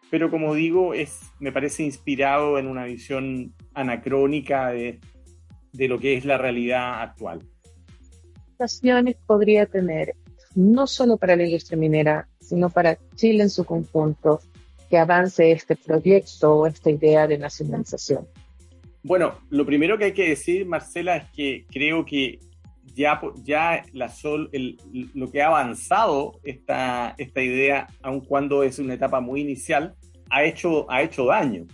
Pero 0.10 0.32
como 0.32 0.56
digo, 0.56 0.94
es, 0.94 1.20
me 1.40 1.52
parece 1.52 1.84
inspirado 1.84 2.58
en 2.60 2.68
una 2.68 2.86
visión 2.86 3.54
anacrónica 3.74 4.70
de, 4.70 5.00
de 5.74 5.88
lo 5.90 6.00
que 6.00 6.16
es 6.16 6.24
la 6.24 6.38
realidad 6.38 7.02
actual. 7.02 7.42
¿Qué 8.58 9.18
podría 9.28 9.66
tener 9.66 10.16
no 10.56 10.88
solo 10.88 11.18
para 11.18 11.36
la 11.36 11.44
industria 11.44 11.78
minera, 11.78 12.28
sino 12.40 12.70
para 12.70 12.98
Chile 13.16 13.44
en 13.44 13.50
su 13.50 13.64
conjunto, 13.64 14.40
que 14.90 14.98
avance 14.98 15.52
este 15.52 15.76
proyecto 15.76 16.56
o 16.56 16.68
esta 16.68 16.90
idea 16.90 17.28
de 17.28 17.38
nacionalización? 17.38 18.28
Bueno, 19.04 19.40
lo 19.50 19.66
primero 19.66 19.98
que 19.98 20.06
hay 20.06 20.14
que 20.14 20.30
decir, 20.30 20.66
Marcela, 20.66 21.18
es 21.18 21.32
que 21.32 21.66
creo 21.72 22.06
que 22.06 22.40
ya, 22.96 23.22
ya 23.44 23.84
lo 25.14 25.32
que 25.32 25.42
ha 25.42 25.48
avanzado 25.48 26.40
esta, 26.44 27.16
esta 27.18 27.42
idea, 27.42 27.88
aun 28.02 28.22
cuando 28.22 28.64
es 28.64 28.80
una 28.80 28.96
etapa 28.96 29.22
muy 29.22 29.42
inicial, 29.42 29.96
ha 30.30 30.44
hecho, 30.44 30.90
ha 30.92 31.04
hecho 31.04 31.26
daño 31.26 31.68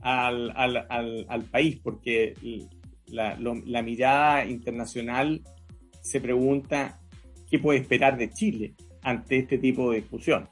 al, 0.00 0.50
al, 0.56 1.26
al, 1.28 1.44
país, 1.44 1.78
porque 1.82 2.34
la 3.06 3.82
mirada 3.82 4.46
internacional 4.46 5.42
se 6.00 6.20
pregunta 6.20 6.98
qué 7.50 7.58
puede 7.58 7.80
esperar 7.80 8.16
de 8.16 8.30
Chile 8.30 8.74
ante 9.02 9.38
este 9.38 9.58
tipo 9.58 9.90
de 9.90 10.00
discusión. 10.00 10.48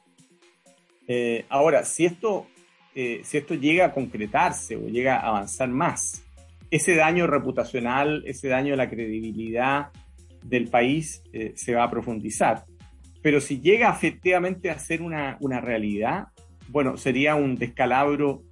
Eh, 1.07 1.45
ahora, 1.49 1.85
si 1.85 2.05
esto, 2.05 2.47
eh, 2.93 3.21
si 3.23 3.37
esto 3.37 3.55
llega 3.55 3.85
a 3.85 3.93
concretarse 3.93 4.75
o 4.75 4.87
llega 4.87 5.17
a 5.17 5.29
avanzar 5.29 5.69
más, 5.69 6.23
ese 6.69 6.95
daño 6.95 7.27
reputacional, 7.27 8.23
ese 8.25 8.49
daño 8.49 8.73
a 8.73 8.77
la 8.77 8.89
credibilidad 8.89 9.87
del 10.43 10.67
país 10.69 11.23
eh, 11.33 11.53
se 11.55 11.73
va 11.73 11.83
a 11.83 11.89
profundizar. 11.89 12.65
Pero 13.21 13.41
si 13.41 13.59
llega 13.61 13.89
efectivamente 13.89 14.69
a 14.69 14.77
ser 14.77 15.01
una, 15.01 15.37
una 15.39 15.61
realidad, 15.61 16.27
bueno, 16.67 16.97
sería 16.97 17.35
un 17.35 17.55
descalabro 17.55 18.43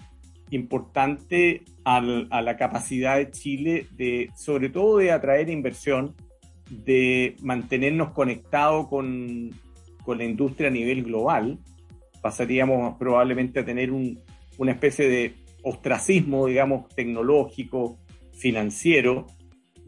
importante 0.50 1.64
al, 1.84 2.28
a 2.32 2.42
la 2.42 2.56
capacidad 2.56 3.18
de 3.18 3.32
Chile 3.32 3.88
de, 3.92 4.30
sobre 4.36 4.70
todo, 4.70 4.98
de 4.98 5.12
atraer 5.12 5.50
inversión 5.50 6.16
de 6.70 7.36
mantenernos 7.42 8.12
conectados 8.12 8.88
con, 8.88 9.52
la 10.08 10.24
industria 10.24 10.68
a 10.68 10.72
nivel 10.72 11.04
global, 11.04 11.58
pasaríamos 12.25 12.98
probablemente 12.98 13.60
a 13.60 13.65
tener 13.65 13.91
una 13.91 14.72
especie 14.72 15.08
de 15.08 15.36
ostracismo, 15.62 16.48
digamos, 16.48 16.89
tecnológico, 16.96 18.00
financiero, 18.34 19.27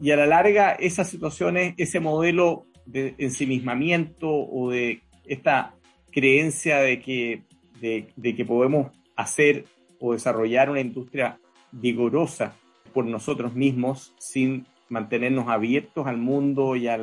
y 0.00 0.12
a 0.12 0.16
la 0.16 0.26
larga 0.26 0.70
esas 0.70 1.10
situaciones, 1.10 1.74
ese 1.78 1.98
modelo 1.98 2.66
de 2.86 3.16
ensimismamiento 3.18 4.30
o 4.30 4.70
de 4.70 5.00
esta 5.24 5.74
creencia 6.12 6.78
de 6.78 7.00
que, 7.00 7.42
de 7.80 8.36
que 8.36 8.44
podemos 8.44 8.92
hacer 9.16 9.64
o 9.98 10.12
desarrollar 10.12 10.70
una 10.70 10.80
industria 10.80 11.40
vigorosa 11.72 12.54
por 12.94 13.04
nosotros 13.04 13.56
mismos 13.56 14.14
sin 14.20 14.64
mantenernos 14.88 15.48
abiertos 15.48 16.06
al 16.06 16.18
mundo 16.18 16.76
y 16.76 16.86
a 16.86 16.98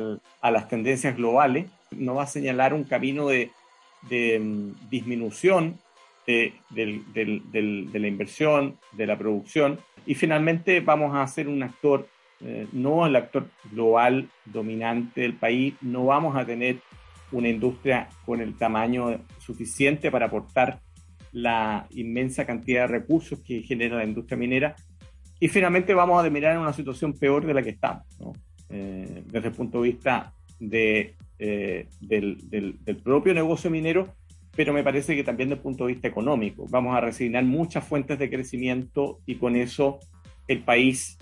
las 0.50 0.68
tendencias 0.68 1.14
globales, 1.14 1.66
nos 1.90 2.16
va 2.16 2.22
a 2.22 2.26
señalar 2.26 2.72
un 2.72 2.84
camino 2.84 3.28
de, 3.28 3.50
mm, 4.10 4.88
disminución 4.90 5.78
de, 6.26 6.54
la 6.74 8.08
inversión, 8.08 8.78
de 8.92 9.06
la 9.06 9.16
producción, 9.16 9.78
y 10.06 10.14
finalmente 10.14 10.80
vamos 10.80 11.14
a 11.14 11.26
ser 11.26 11.48
un 11.48 11.62
actor, 11.62 12.08
eh, 12.40 12.66
no 12.72 13.06
el 13.06 13.16
actor 13.16 13.48
global 13.70 14.28
dominante 14.44 15.22
del 15.22 15.34
país, 15.34 15.74
no 15.80 16.06
vamos 16.06 16.36
a 16.36 16.44
tener 16.44 16.78
una 17.32 17.48
industria 17.48 18.08
con 18.24 18.40
el 18.40 18.56
tamaño 18.56 19.20
suficiente 19.38 20.10
para 20.10 20.26
aportar 20.26 20.80
la 21.32 21.86
inmensa 21.90 22.46
cantidad 22.46 22.82
de 22.82 22.98
recursos 22.98 23.40
que 23.40 23.62
genera 23.62 23.96
la 23.96 24.04
industria 24.04 24.38
minera. 24.38 24.76
Y 25.38 25.48
finalmente 25.48 25.92
vamos 25.92 26.18
a 26.18 26.22
terminar 26.22 26.52
en 26.52 26.60
una 26.60 26.72
situación 26.72 27.12
peor 27.12 27.44
de 27.44 27.54
la 27.54 27.62
que 27.62 27.70
estamos, 27.70 28.06
eh, 28.70 29.22
desde 29.26 29.48
el 29.48 29.54
punto 29.54 29.82
de 29.82 29.90
vista 29.90 30.32
de, 30.58 31.14
eh, 31.38 31.88
del, 32.00 32.78
propio 33.02 33.34
negocio 33.34 33.70
minero, 33.70 34.14
pero 34.54 34.72
me 34.72 34.82
parece 34.82 35.14
que 35.14 35.24
también 35.24 35.50
desde 35.50 35.58
el 35.58 35.62
punto 35.62 35.86
de 35.86 35.92
vista 35.92 36.08
económico. 36.08 36.66
Vamos 36.70 36.96
a 36.96 37.00
resignar 37.00 37.44
muchas 37.44 37.84
fuentes 37.84 38.18
de 38.18 38.30
crecimiento 38.30 39.20
y 39.26 39.36
con 39.36 39.56
eso 39.56 39.98
el 40.48 40.62
país 40.62 41.18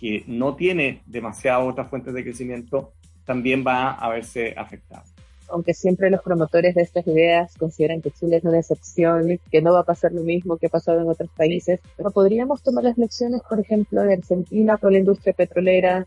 que 0.00 0.24
no 0.26 0.56
tiene 0.56 1.02
demasiadas 1.06 1.68
otras 1.68 1.88
fuentes 1.88 2.12
de 2.12 2.24
crecimiento 2.24 2.92
también 3.24 3.64
va 3.64 3.92
a 3.92 4.08
verse 4.08 4.54
afectado 4.56 5.04
aunque 5.52 5.74
siempre 5.74 6.10
los 6.10 6.22
promotores 6.22 6.74
de 6.74 6.82
estas 6.82 7.06
ideas 7.06 7.56
consideran 7.58 8.00
que 8.00 8.10
Chile 8.10 8.36
es 8.36 8.44
una 8.44 8.58
excepción, 8.58 9.38
que 9.50 9.62
no 9.62 9.72
va 9.72 9.80
a 9.80 9.84
pasar 9.84 10.12
lo 10.12 10.22
mismo 10.22 10.56
que 10.56 10.66
ha 10.66 10.70
pasado 10.70 11.00
en 11.00 11.08
otros 11.08 11.30
países, 11.36 11.80
pero 11.96 12.10
podríamos 12.10 12.62
tomar 12.62 12.84
las 12.84 12.96
lecciones, 12.96 13.42
por 13.48 13.60
ejemplo, 13.60 14.02
de 14.02 14.14
Argentina 14.14 14.78
con 14.78 14.92
la 14.92 14.98
industria 14.98 15.34
petrolera. 15.34 16.06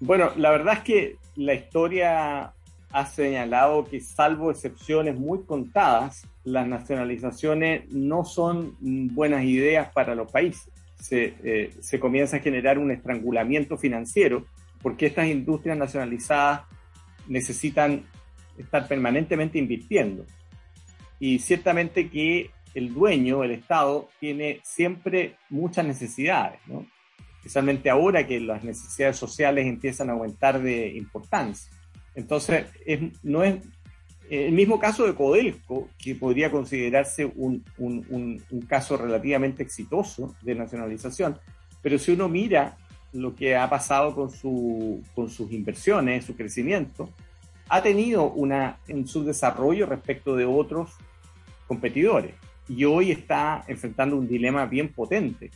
Bueno, 0.00 0.30
la 0.36 0.50
verdad 0.50 0.74
es 0.74 0.80
que 0.80 1.16
la 1.36 1.54
historia 1.54 2.52
ha 2.90 3.06
señalado 3.06 3.84
que 3.84 4.00
salvo 4.00 4.50
excepciones 4.50 5.18
muy 5.18 5.42
contadas, 5.44 6.26
las 6.44 6.66
nacionalizaciones 6.66 7.90
no 7.90 8.24
son 8.24 8.76
buenas 8.80 9.44
ideas 9.44 9.90
para 9.92 10.14
los 10.14 10.30
países. 10.30 10.70
Se, 10.98 11.34
eh, 11.44 11.70
se 11.80 12.00
comienza 12.00 12.38
a 12.38 12.40
generar 12.40 12.78
un 12.78 12.90
estrangulamiento 12.90 13.76
financiero 13.76 14.46
porque 14.82 15.06
estas 15.06 15.26
industrias 15.26 15.76
nacionalizadas 15.76 16.62
necesitan 17.26 18.06
estar 18.56 18.86
permanentemente 18.88 19.58
invirtiendo. 19.58 20.24
Y 21.18 21.38
ciertamente 21.38 22.08
que 22.08 22.50
el 22.74 22.92
dueño, 22.92 23.42
el 23.42 23.52
Estado, 23.52 24.08
tiene 24.20 24.60
siempre 24.62 25.36
muchas 25.48 25.86
necesidades, 25.86 26.60
¿no? 26.66 26.86
especialmente 27.46 27.88
ahora 27.88 28.26
que 28.26 28.40
las 28.40 28.64
necesidades 28.64 29.16
sociales 29.16 29.66
empiezan 29.66 30.10
a 30.10 30.14
aumentar 30.14 30.60
de 30.60 30.88
importancia. 30.96 31.70
Entonces, 32.16 32.64
no 33.22 33.44
es 33.44 33.60
el 34.28 34.52
mismo 34.52 34.80
caso 34.80 35.06
de 35.06 35.14
Codelco, 35.14 35.88
que 35.98 36.14
podría 36.16 36.50
considerarse 36.50 37.26
un, 37.26 37.64
un, 37.78 38.42
un, 38.50 38.60
caso 38.62 38.96
relativamente 38.96 39.62
exitoso 39.62 40.34
de 40.42 40.54
nacionalización, 40.54 41.38
pero 41.80 41.98
si 41.98 42.12
uno 42.12 42.28
mira 42.28 42.76
lo 43.12 43.34
que 43.36 43.54
ha 43.54 43.68
pasado 43.70 44.14
con, 44.14 44.30
su, 44.30 45.02
con 45.14 45.30
sus 45.30 45.52
inversiones, 45.52 46.24
su 46.24 46.34
crecimiento, 46.34 47.10
ha 47.68 47.82
tenido 47.82 48.30
una 48.32 48.78
en 48.88 49.06
su 49.06 49.24
desarrollo 49.24 49.86
respecto 49.86 50.34
de 50.34 50.44
otros 50.44 50.90
competidores. 51.68 52.34
Y 52.68 52.84
hoy 52.84 53.12
está 53.12 53.62
enfrentando 53.68 54.16
un 54.16 54.26
dilema 54.26 54.66
bien 54.66 54.88
potente, 54.88 55.50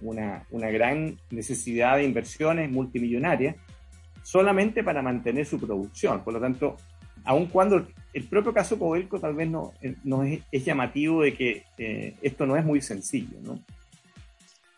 una, 0.00 0.44
una 0.50 0.70
gran 0.70 1.18
necesidad 1.30 1.96
de 1.96 2.04
inversiones 2.04 2.70
multimillonarias 2.70 3.56
solamente 4.22 4.82
para 4.84 5.02
mantener 5.02 5.46
su 5.46 5.58
producción. 5.58 6.22
Por 6.22 6.34
lo 6.34 6.40
tanto, 6.40 6.76
aun 7.24 7.46
cuando 7.46 7.86
el 8.12 8.24
propio 8.24 8.52
caso 8.52 8.78
Codelco 8.78 9.18
tal 9.18 9.34
vez 9.34 9.48
no, 9.48 9.72
no 10.04 10.24
es, 10.24 10.42
llamativo 10.64 11.22
de 11.22 11.34
que 11.34 11.64
eh, 11.78 12.14
esto 12.22 12.46
no 12.46 12.56
es 12.56 12.64
muy 12.64 12.80
sencillo. 12.80 13.38
¿no? 13.42 13.58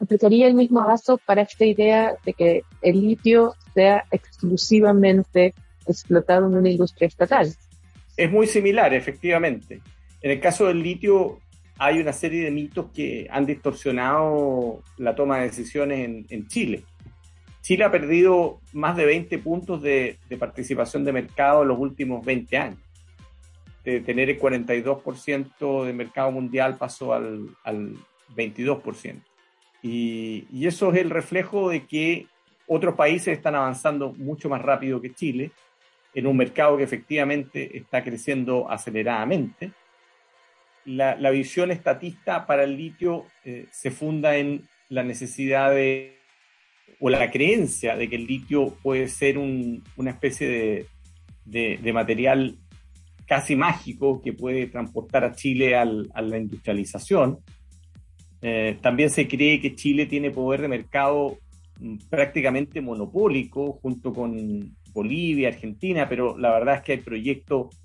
Aplicaría 0.00 0.48
el 0.48 0.54
mismo 0.54 0.84
caso 0.84 1.18
para 1.18 1.42
esta 1.42 1.64
idea 1.64 2.14
de 2.24 2.32
que 2.32 2.62
el 2.82 3.00
litio 3.00 3.54
sea 3.74 4.04
exclusivamente 4.10 5.54
explotado 5.86 6.46
en 6.46 6.56
una 6.56 6.68
industria 6.68 7.08
estatal. 7.08 7.54
Es 8.16 8.30
muy 8.30 8.46
similar, 8.46 8.92
efectivamente. 8.94 9.80
En 10.20 10.30
el 10.32 10.40
caso 10.40 10.66
del 10.66 10.82
litio 10.82 11.40
hay 11.78 12.00
una 12.00 12.12
serie 12.12 12.44
de 12.44 12.50
mitos 12.50 12.90
que 12.92 13.26
han 13.30 13.46
distorsionado 13.46 14.82
la 14.98 15.14
toma 15.14 15.38
de 15.38 15.44
decisiones 15.44 16.26
en, 16.28 16.46
Chile. 16.46 16.84
Chile 17.62 17.84
ha 17.84 17.90
perdido 17.90 18.60
más 18.72 18.96
de 18.96 19.06
20 19.06 19.38
puntos 19.38 19.80
de, 19.80 20.18
participación 20.38 21.04
de 21.04 21.12
mercado 21.12 21.62
en 21.62 21.68
los 21.68 21.78
últimos 21.78 22.24
20 22.24 22.58
años. 22.58 22.78
De 23.84 24.00
tener 24.00 24.30
el 24.30 24.38
42% 24.38 25.84
de 25.84 25.92
mercado 25.92 26.30
mundial 26.32 26.76
pasó 26.76 27.14
al, 27.14 27.48
22%. 28.36 29.22
Y, 29.82 30.46
y, 30.52 30.66
eso 30.66 30.92
es 30.92 30.98
el 30.98 31.10
reflejo 31.10 31.70
de 31.70 31.86
que 31.86 32.26
otros 32.66 32.94
países 32.94 33.36
están 33.36 33.54
avanzando 33.54 34.12
mucho 34.12 34.48
más 34.48 34.62
rápido 34.62 35.00
que 35.00 35.12
Chile, 35.12 35.50
en 36.14 36.26
un 36.26 36.36
mercado 36.36 36.76
que 36.76 36.84
efectivamente 36.84 37.76
está 37.76 38.02
creciendo 38.02 38.70
aceleradamente. 38.70 39.72
La, 40.84 41.30
visión 41.30 41.70
estatista 41.70 42.46
para 42.46 42.64
el 42.64 42.76
litio 42.76 43.26
eh, 43.44 43.66
se 43.70 43.90
funda 43.90 44.36
en 44.36 44.68
la 44.88 45.02
necesidad 45.04 45.70
de, 45.70 46.21
o 47.04 47.10
la 47.10 47.28
creencia 47.32 47.96
de 47.96 48.08
que 48.08 48.14
el 48.14 48.26
litio 48.26 48.76
puede 48.80 49.08
ser 49.08 49.36
una 49.36 50.10
especie 50.10 50.86
de, 51.44 51.92
material 51.92 52.56
casi 53.26 53.56
mágico 53.56 54.22
que 54.22 54.32
puede 54.32 54.68
transportar 54.68 55.24
a 55.24 55.32
Chile 55.32 55.74
a 55.74 55.84
la 55.84 56.38
industrialización. 56.38 57.40
Eh, 58.40 58.78
también 58.80 59.10
se 59.10 59.26
cree 59.26 59.60
que 59.60 59.74
Chile 59.74 60.06
tiene 60.06 60.30
poder 60.30 60.60
de 60.60 60.68
mercado 60.68 61.38
mm, 61.80 61.96
prácticamente 62.08 62.80
monopólico 62.80 63.80
junto 63.82 64.12
con 64.12 64.76
Bolivia, 64.92 65.48
Argentina, 65.48 66.08
pero 66.08 66.38
la 66.38 66.52
verdad 66.52 66.76
es 66.76 66.82
que 66.82 66.92
hay 66.92 66.98
proyectos, 66.98 67.76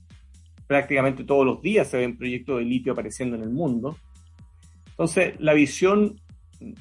prácticamente 0.67 1.23
todos 1.23 1.43
los 1.43 1.59
días 1.63 1.87
se 1.87 1.97
ven 1.97 2.17
proyectos 2.17 2.59
de 2.59 2.65
litio 2.65 2.93
apareciendo 2.93 3.35
en 3.35 3.41
el 3.41 3.49
mundo. 3.49 3.97
Entonces, 4.91 5.33
la 5.39 5.53
visión, 5.53 6.21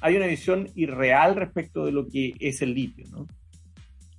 hay 0.00 0.16
una 0.16 0.26
visión 0.26 0.68
irreal 0.75 1.37
respecto 1.37 1.85
de 1.85 1.92
lo 1.92 2.09
que 2.09 2.35
es 2.40 2.62
el 2.62 2.75
litio. 2.75 3.04
¿no? 3.11 3.26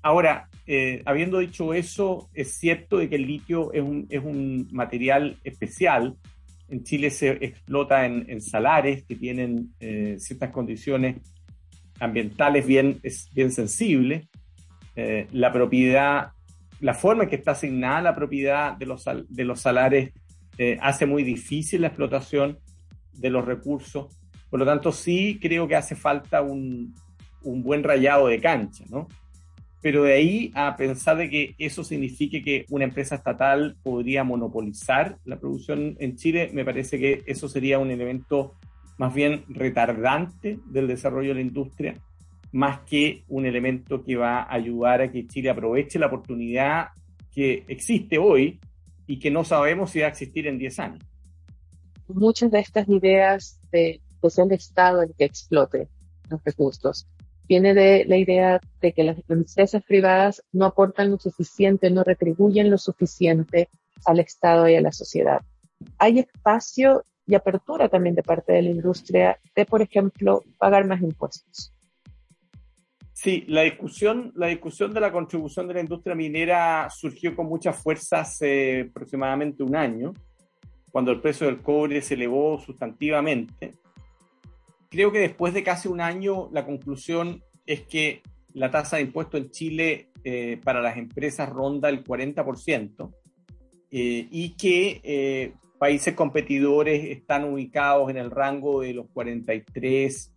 Ahora, 0.01 0.49
eh, 0.65 1.01
habiendo 1.05 1.39
dicho 1.39 1.73
eso, 1.73 2.29
es 2.33 2.53
cierto 2.53 2.97
de 2.97 3.09
que 3.09 3.15
el 3.15 3.27
litio 3.27 3.73
es 3.73 3.81
un, 3.81 4.07
es 4.09 4.23
un 4.23 4.67
material 4.71 5.37
especial. 5.43 6.15
En 6.69 6.83
Chile 6.83 7.09
se 7.09 7.29
explota 7.29 8.05
en, 8.05 8.41
salares 8.41 9.05
que 9.05 9.15
tienen 9.15 9.73
eh, 9.79 10.15
ciertas 10.19 10.51
condiciones 10.51 11.17
ambientales 11.99 12.65
bien, 12.65 12.99
bien 13.33 13.51
sensibles. 13.51 14.27
Eh, 14.95 15.27
la 15.31 15.53
propiedad, 15.53 16.31
la 16.79 16.93
forma 16.93 17.23
en 17.23 17.29
que 17.29 17.35
está 17.35 17.51
asignada 17.51 18.01
la 18.01 18.15
propiedad 18.15 18.75
de 18.75 18.85
los, 18.85 19.05
de 19.05 19.43
los 19.43 19.61
salares 19.61 20.11
eh, 20.57 20.77
hace 20.81 21.05
muy 21.05 21.23
difícil 21.23 21.81
la 21.81 21.87
explotación 21.87 22.57
de 23.13 23.29
los 23.29 23.45
recursos. 23.45 24.16
Por 24.49 24.59
lo 24.59 24.65
tanto, 24.65 24.91
sí 24.91 25.39
creo 25.41 25.67
que 25.67 25.75
hace 25.75 25.95
falta 25.95 26.41
un, 26.41 26.95
un 27.43 27.63
buen 27.63 27.83
rayado 27.83 28.27
de 28.27 28.39
cancha, 28.39 28.85
¿no? 28.89 29.07
Pero 29.81 30.03
de 30.03 30.13
ahí 30.13 30.51
a 30.55 30.75
pensar 30.75 31.17
de 31.17 31.29
que 31.29 31.55
eso 31.57 31.83
signifique 31.83 32.41
que 32.41 32.65
una 32.69 32.85
empresa 32.85 33.15
estatal 33.15 33.77
podría 33.83 34.23
monopolizar 34.23 35.17
la 35.23 35.39
producción 35.39 35.95
en 35.99 36.15
Chile, 36.15 36.49
me 36.53 36.65
parece 36.65 36.97
que 36.99 37.23
eso 37.25 37.47
sería 37.47 37.79
un 37.79 37.91
elemento 37.91 38.55
más 38.97 39.13
bien 39.13 39.43
retardante 39.47 40.59
del 40.65 40.87
desarrollo 40.87 41.29
de 41.29 41.35
la 41.35 41.41
industria 41.41 41.95
más 42.51 42.79
que 42.81 43.23
un 43.27 43.45
elemento 43.45 44.03
que 44.03 44.15
va 44.15 44.41
a 44.41 44.53
ayudar 44.55 45.01
a 45.01 45.11
que 45.11 45.27
Chile 45.27 45.49
aproveche 45.49 45.99
la 45.99 46.07
oportunidad 46.07 46.87
que 47.31 47.63
existe 47.67 48.17
hoy 48.17 48.59
y 49.05 49.19
que 49.19 49.29
no 49.29 49.43
sabemos 49.43 49.91
si 49.91 49.99
va 49.99 50.07
a 50.07 50.09
existir 50.09 50.47
en 50.47 50.57
10 50.57 50.79
años. 50.79 51.03
Muchas 52.07 52.51
de 52.51 52.59
estas 52.59 52.87
ideas 52.87 53.59
de 53.71 54.01
sea 54.29 54.45
el 54.45 54.51
Estado 54.51 55.01
el 55.01 55.13
que 55.17 55.25
explote 55.25 55.87
los 56.29 56.43
recursos 56.43 57.07
viene 57.47 57.73
de 57.73 58.05
la 58.05 58.17
idea 58.17 58.59
de 58.81 58.91
que 58.91 59.03
las 59.03 59.17
empresas 59.29 59.83
privadas 59.83 60.43
no 60.51 60.65
aportan 60.65 61.11
lo 61.11 61.17
suficiente, 61.17 61.89
no 61.89 62.03
retribuyen 62.03 62.69
lo 62.69 62.77
suficiente 62.77 63.69
al 64.05 64.19
Estado 64.19 64.67
y 64.67 64.75
a 64.75 64.81
la 64.81 64.91
sociedad. 64.91 65.41
Hay 65.97 66.19
espacio 66.19 67.03
y 67.25 67.35
apertura 67.35 67.89
también 67.89 68.15
de 68.15 68.23
parte 68.23 68.53
de 68.53 68.61
la 68.63 68.69
industria 68.69 69.39
de, 69.55 69.65
por 69.65 69.81
ejemplo, 69.81 70.43
pagar 70.57 70.85
más 70.85 71.01
impuestos. 71.01 71.73
Sí, 73.13 73.45
la 73.47 73.63
discusión, 73.63 74.31
la 74.35 74.47
discusión 74.47 74.93
de 74.93 75.01
la 75.01 75.11
contribución 75.11 75.67
de 75.67 75.73
la 75.73 75.81
industria 75.81 76.15
minera 76.15 76.87
surgió 76.89 77.35
con 77.35 77.47
mucha 77.47 77.73
fuerza 77.73 78.19
hace 78.19 78.87
aproximadamente 78.89 79.63
un 79.63 79.75
año, 79.75 80.13
cuando 80.91 81.11
el 81.11 81.19
precio 81.19 81.47
del 81.47 81.61
cobre 81.61 82.01
se 82.01 82.13
elevó 82.13 82.59
sustantivamente. 82.59 83.73
Creo 84.97 85.11
que 85.11 85.19
después 85.19 85.53
de 85.53 85.61
casi 85.61 85.87
un 85.87 86.01
año 86.01 86.49
la 86.51 86.65
conclusión 86.65 87.43
es 87.67 87.81
que 87.81 88.23
la 88.55 88.71
tasa 88.71 88.95
de 88.95 89.03
impuesto 89.03 89.37
en 89.37 89.51
Chile 89.51 90.09
eh, 90.23 90.59
para 90.63 90.81
las 90.81 90.97
empresas 90.97 91.47
ronda 91.49 91.87
el 91.87 92.03
40% 92.03 93.13
eh, 93.91 94.27
y 94.31 94.55
que 94.55 94.99
eh, 95.03 95.53
países 95.77 96.15
competidores 96.15 97.15
están 97.15 97.43
ubicados 97.43 98.09
en 98.09 98.17
el 98.17 98.31
rango 98.31 98.81
de 98.81 98.95
los 98.95 99.07
43 99.11 100.33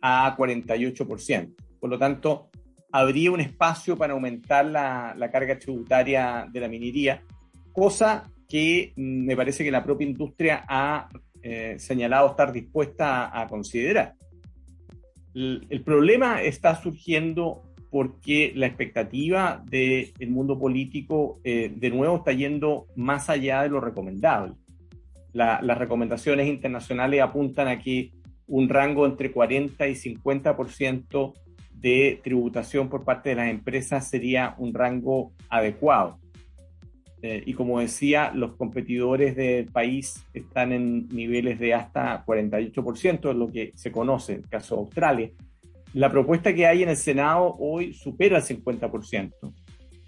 a 0.00 0.36
48%. 0.36 1.54
Por 1.78 1.88
lo 1.88 1.96
tanto, 1.96 2.50
habría 2.90 3.30
un 3.30 3.40
espacio 3.40 3.96
para 3.96 4.14
aumentar 4.14 4.66
la, 4.66 5.30
carga 5.30 5.60
tributaria 5.60 6.48
de 6.52 6.58
la 6.58 6.66
minería, 6.66 7.22
cosa 7.70 8.28
que 8.48 8.94
mm, 8.96 9.26
me 9.26 9.36
parece 9.36 9.62
que 9.62 9.70
la 9.70 9.84
propia 9.84 10.08
industria 10.08 10.64
ha 10.66 11.08
eh, 11.42 11.76
señalado 11.78 12.30
estar 12.30 12.52
dispuesta 12.52 13.40
a, 13.40 13.48
considerar. 13.48 14.14
El, 15.34 15.82
problema 15.84 16.42
está 16.42 16.80
surgiendo 16.80 17.62
porque 17.90 18.52
la 18.54 18.66
expectativa 18.66 19.62
del 19.68 20.12
mundo 20.28 20.58
político 20.58 21.40
eh, 21.44 21.72
de 21.74 21.90
nuevo 21.90 22.18
está 22.18 22.32
yendo 22.32 22.86
más 22.96 23.28
allá 23.28 23.62
de 23.62 23.70
lo 23.70 23.80
recomendable. 23.80 24.54
las 25.32 25.78
recomendaciones 25.78 26.46
internacionales 26.46 27.22
apuntan 27.22 27.68
a 27.68 27.78
que 27.78 28.12
un 28.46 28.68
rango 28.68 29.06
entre 29.06 29.32
40 29.32 29.88
y 29.88 29.94
50% 29.94 31.32
de 31.72 32.20
tributación 32.22 32.88
por 32.88 33.04
parte 33.04 33.30
de 33.30 33.36
las 33.36 33.48
empresas 33.48 34.08
sería 34.08 34.54
un 34.58 34.72
rango 34.72 35.32
adecuado. 35.48 36.18
Eh, 37.22 37.44
y 37.46 37.54
como 37.54 37.78
decía, 37.78 38.32
los 38.34 38.56
competidores 38.56 39.36
del 39.36 39.66
país 39.66 40.24
están 40.34 40.72
en 40.72 41.08
niveles 41.08 41.60
de 41.60 41.72
hasta 41.72 42.24
48%, 42.26 43.30
es 43.30 43.36
lo 43.36 43.50
que 43.50 43.72
se 43.76 43.92
conoce, 43.92 44.34
el 44.34 44.48
caso 44.48 44.74
de 44.74 44.80
Australia. 44.82 45.30
La 45.94 46.10
propuesta 46.10 46.52
que 46.52 46.66
hay 46.66 46.82
en 46.82 46.88
el 46.88 46.96
Senado 46.96 47.54
hoy 47.60 47.92
supera 47.92 48.38
el 48.38 48.42
50%, 48.42 49.32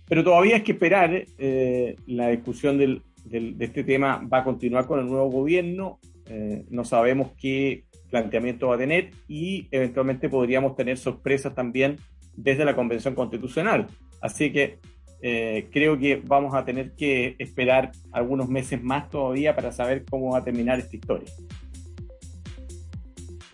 pero 0.09 0.25
todavía 0.25 0.57
hay 0.57 0.63
que 0.63 0.73
esperar. 0.73 1.25
Eh, 1.39 1.95
la 2.07 2.31
discusión 2.31 2.79
del, 2.79 3.03
de 3.25 3.65
este 3.65 3.85
tema 3.85 4.17
va 4.33 4.39
a 4.39 4.45
continuar 4.45 4.87
con 4.87 4.99
el 4.99 5.07
nuevo 5.07 5.31
gobierno. 5.31 6.01
Eh, 6.29 6.65
no 6.71 6.85
sabemos 6.85 7.33
qué 7.41 7.85
planteamiento 8.11 8.69
va 8.69 8.75
a 8.75 8.79
tener 8.79 9.11
y 9.29 9.69
eventualmente 9.71 10.29
podríamos 10.29 10.75
tener 10.75 10.97
sorpresas 10.99 11.55
también 11.55 11.97
desde 12.35 12.65
la 12.65 12.75
Convención 12.75 13.15
Constitucional. 13.15 13.87
Así 14.21 14.53
que 14.53 14.79
eh, 15.27 15.71
creo 15.73 15.99
que 15.99 16.17
vamos 16.23 16.55
a 16.55 16.67
tener 16.67 16.93
que 16.93 17.35
esperar 17.39 17.93
algunos 18.13 18.47
meses 18.51 18.83
más 18.83 19.09
todavía 19.09 19.57
para 19.57 19.73
saber 19.73 20.05
cómo 20.05 20.33
va 20.33 20.41
a 20.41 20.45
terminar 20.45 20.79
esta 20.79 20.97
historia. 20.97 21.31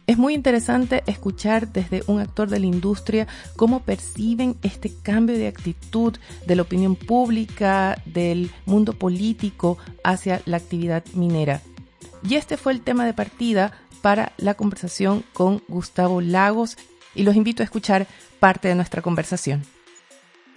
Es 0.09 0.19
muy 0.19 0.35
interesante 0.35 1.05
escuchar 1.07 1.73
desde 1.73 2.03
un 2.09 2.19
actor 2.19 2.49
de 2.51 2.59
la 2.59 2.67
industria 2.67 3.29
cómo 3.55 3.85
perciben 3.85 4.57
este 4.65 4.91
cambio 5.05 5.39
de 5.39 5.47
actitud 5.47 6.17
de 6.45 6.57
la 6.57 6.63
opinión 6.63 6.97
pública, 6.97 8.03
del 8.05 8.51
mundo 8.67 8.95
político 8.95 9.79
hacia 10.03 10.43
la 10.47 10.57
actividad 10.57 11.05
minera. 11.15 11.63
Y 12.29 12.35
este 12.35 12.57
fue 12.57 12.73
el 12.73 12.81
tema 12.81 13.07
de 13.07 13.15
partida 13.15 13.71
para 14.03 14.33
la 14.39 14.55
conversación 14.55 15.23
con 15.33 15.63
Gustavo 15.69 16.21
Lagos 16.21 16.77
y 17.15 17.23
los 17.23 17.37
invito 17.37 17.63
a 17.63 17.65
escuchar 17.65 18.09
parte 18.41 18.67
de 18.67 18.75
nuestra 18.75 19.03
conversación. 19.03 19.63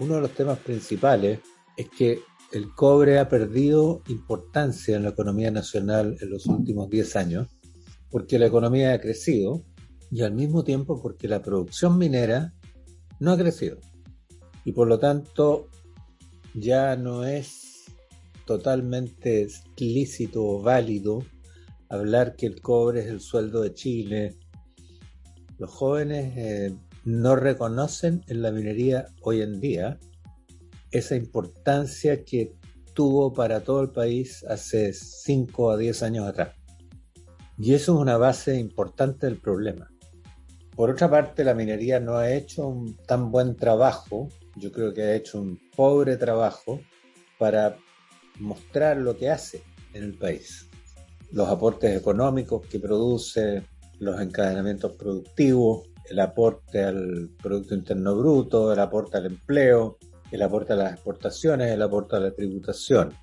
Uno 0.03 0.15
de 0.15 0.21
los 0.21 0.31
temas 0.31 0.59
principales 0.59 1.39
es 1.77 1.89
que 1.89 2.19
el 2.51 2.75
cobre 2.75 3.19
ha 3.19 3.29
perdido 3.29 4.01
importancia 4.09 4.97
en 4.97 5.03
la 5.03 5.11
economía 5.11 5.49
nacional 5.49 6.17
en 6.19 6.29
los 6.29 6.45
últimos 6.45 6.89
10 6.89 7.15
años 7.15 7.47
porque 8.11 8.37
la 8.37 8.47
economía 8.47 8.93
ha 8.93 8.99
crecido 8.99 9.63
y 10.11 10.21
al 10.23 10.33
mismo 10.33 10.65
tiempo 10.65 11.01
porque 11.01 11.29
la 11.29 11.41
producción 11.41 11.97
minera 11.97 12.53
no 13.21 13.31
ha 13.31 13.37
crecido. 13.37 13.77
Y 14.65 14.73
por 14.73 14.89
lo 14.89 14.99
tanto 14.99 15.69
ya 16.53 16.97
no 16.97 17.23
es 17.23 17.85
totalmente 18.45 19.47
lícito 19.77 20.43
o 20.43 20.61
válido 20.61 21.23
hablar 21.87 22.35
que 22.35 22.47
el 22.47 22.59
cobre 22.61 22.99
es 22.99 23.07
el 23.07 23.21
sueldo 23.21 23.61
de 23.61 23.73
Chile. 23.73 24.35
Los 25.57 25.71
jóvenes 25.71 26.33
eh, 26.35 26.75
no 27.03 27.35
reconocen 27.35 28.23
en 28.27 28.41
la 28.41 28.51
minería 28.51 29.07
hoy 29.21 29.41
en 29.41 29.59
día 29.59 29.99
esa 30.91 31.15
importancia 31.15 32.23
que 32.23 32.53
tuvo 32.93 33.33
para 33.33 33.61
todo 33.61 33.81
el 33.81 33.89
país 33.89 34.45
hace 34.47 34.93
5 34.93 35.71
a 35.71 35.77
10 35.77 36.03
años 36.03 36.27
atrás. 36.27 36.55
Y 37.57 37.73
eso 37.73 37.95
es 37.95 37.99
una 38.01 38.17
base 38.17 38.57
importante 38.59 39.25
del 39.25 39.39
problema. 39.39 39.89
Por 40.75 40.89
otra 40.89 41.09
parte, 41.09 41.43
la 41.43 41.53
minería 41.53 41.99
no 41.99 42.17
ha 42.17 42.31
hecho 42.31 42.67
un 42.67 42.97
tan 43.05 43.31
buen 43.31 43.55
trabajo, 43.55 44.29
yo 44.55 44.71
creo 44.71 44.93
que 44.93 45.03
ha 45.03 45.15
hecho 45.15 45.39
un 45.39 45.59
pobre 45.75 46.17
trabajo 46.17 46.79
para 47.37 47.77
mostrar 48.39 48.97
lo 48.97 49.17
que 49.17 49.29
hace 49.29 49.63
en 49.93 50.03
el 50.03 50.13
país 50.13 50.69
los 51.33 51.49
aportes 51.49 51.97
económicos 51.97 52.65
que 52.67 52.79
produce, 52.79 53.63
los 53.99 54.21
encadenamientos 54.21 54.93
productivos, 54.93 55.89
el 56.09 56.19
aporte 56.19 56.83
al 56.83 57.29
Producto 57.41 57.75
Interno 57.75 58.15
Bruto, 58.15 58.73
el 58.73 58.79
aporte 58.79 59.17
al 59.17 59.25
empleo, 59.27 59.97
el 60.31 60.41
aporte 60.41 60.73
a 60.73 60.75
las 60.75 60.93
exportaciones, 60.93 61.71
el 61.71 61.81
aporte 61.81 62.15
a 62.15 62.19
la 62.19 62.31
tributación. 62.31 63.13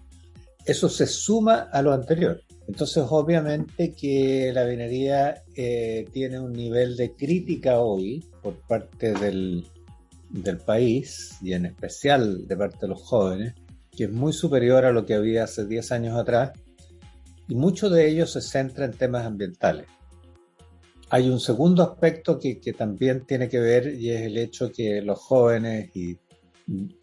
Eso 0.65 0.89
se 0.89 1.07
suma 1.07 1.69
a 1.73 1.83
lo 1.83 1.93
anterior. 1.93 2.43
Entonces, 2.69 3.05
obviamente 3.09 3.93
que 3.95 4.53
la 4.55 4.65
minería 4.65 5.43
eh, 5.57 6.07
tiene 6.13 6.39
un 6.39 6.53
nivel 6.53 6.97
de 6.97 7.15
crítica 7.17 7.81
hoy 7.81 8.25
por 8.43 8.55
parte 8.67 9.13
del, 9.13 9.67
del 10.29 10.59
país 10.59 11.37
y 11.43 11.53
en 11.55 11.67
especial 11.67 12.47
de 12.47 12.57
parte 12.57 12.79
de 12.83 12.89
los 12.89 13.03
jóvenes, 13.03 13.55
que 13.91 14.05
es 14.05 14.13
muy 14.13 14.33
superior 14.33 14.85
a 14.85 14.93
lo 14.93 15.05
que 15.05 15.15
había 15.15 15.45
hace 15.45 15.67
10 15.67 15.93
años 15.93 16.17
atrás, 16.17 16.53
y 17.49 17.57
mucho 17.57 17.91
de 17.91 18.09
ello 18.09 18.27
se 18.27 18.41
centra 18.41 18.85
en 18.85 18.93
temas 18.93 19.27
ambientales. 19.27 19.87
Hay 21.13 21.29
un 21.29 21.41
segundo 21.41 21.83
aspecto 21.83 22.39
que, 22.39 22.61
también 22.73 23.27
tiene 23.27 23.49
que 23.49 23.59
ver 23.59 23.95
y 23.95 24.11
es 24.11 24.23
el 24.23 24.39
hecho 24.39 24.71
que 24.71 25.03
los 25.03 25.19
jóvenes 25.19 25.91
y 25.95 26.17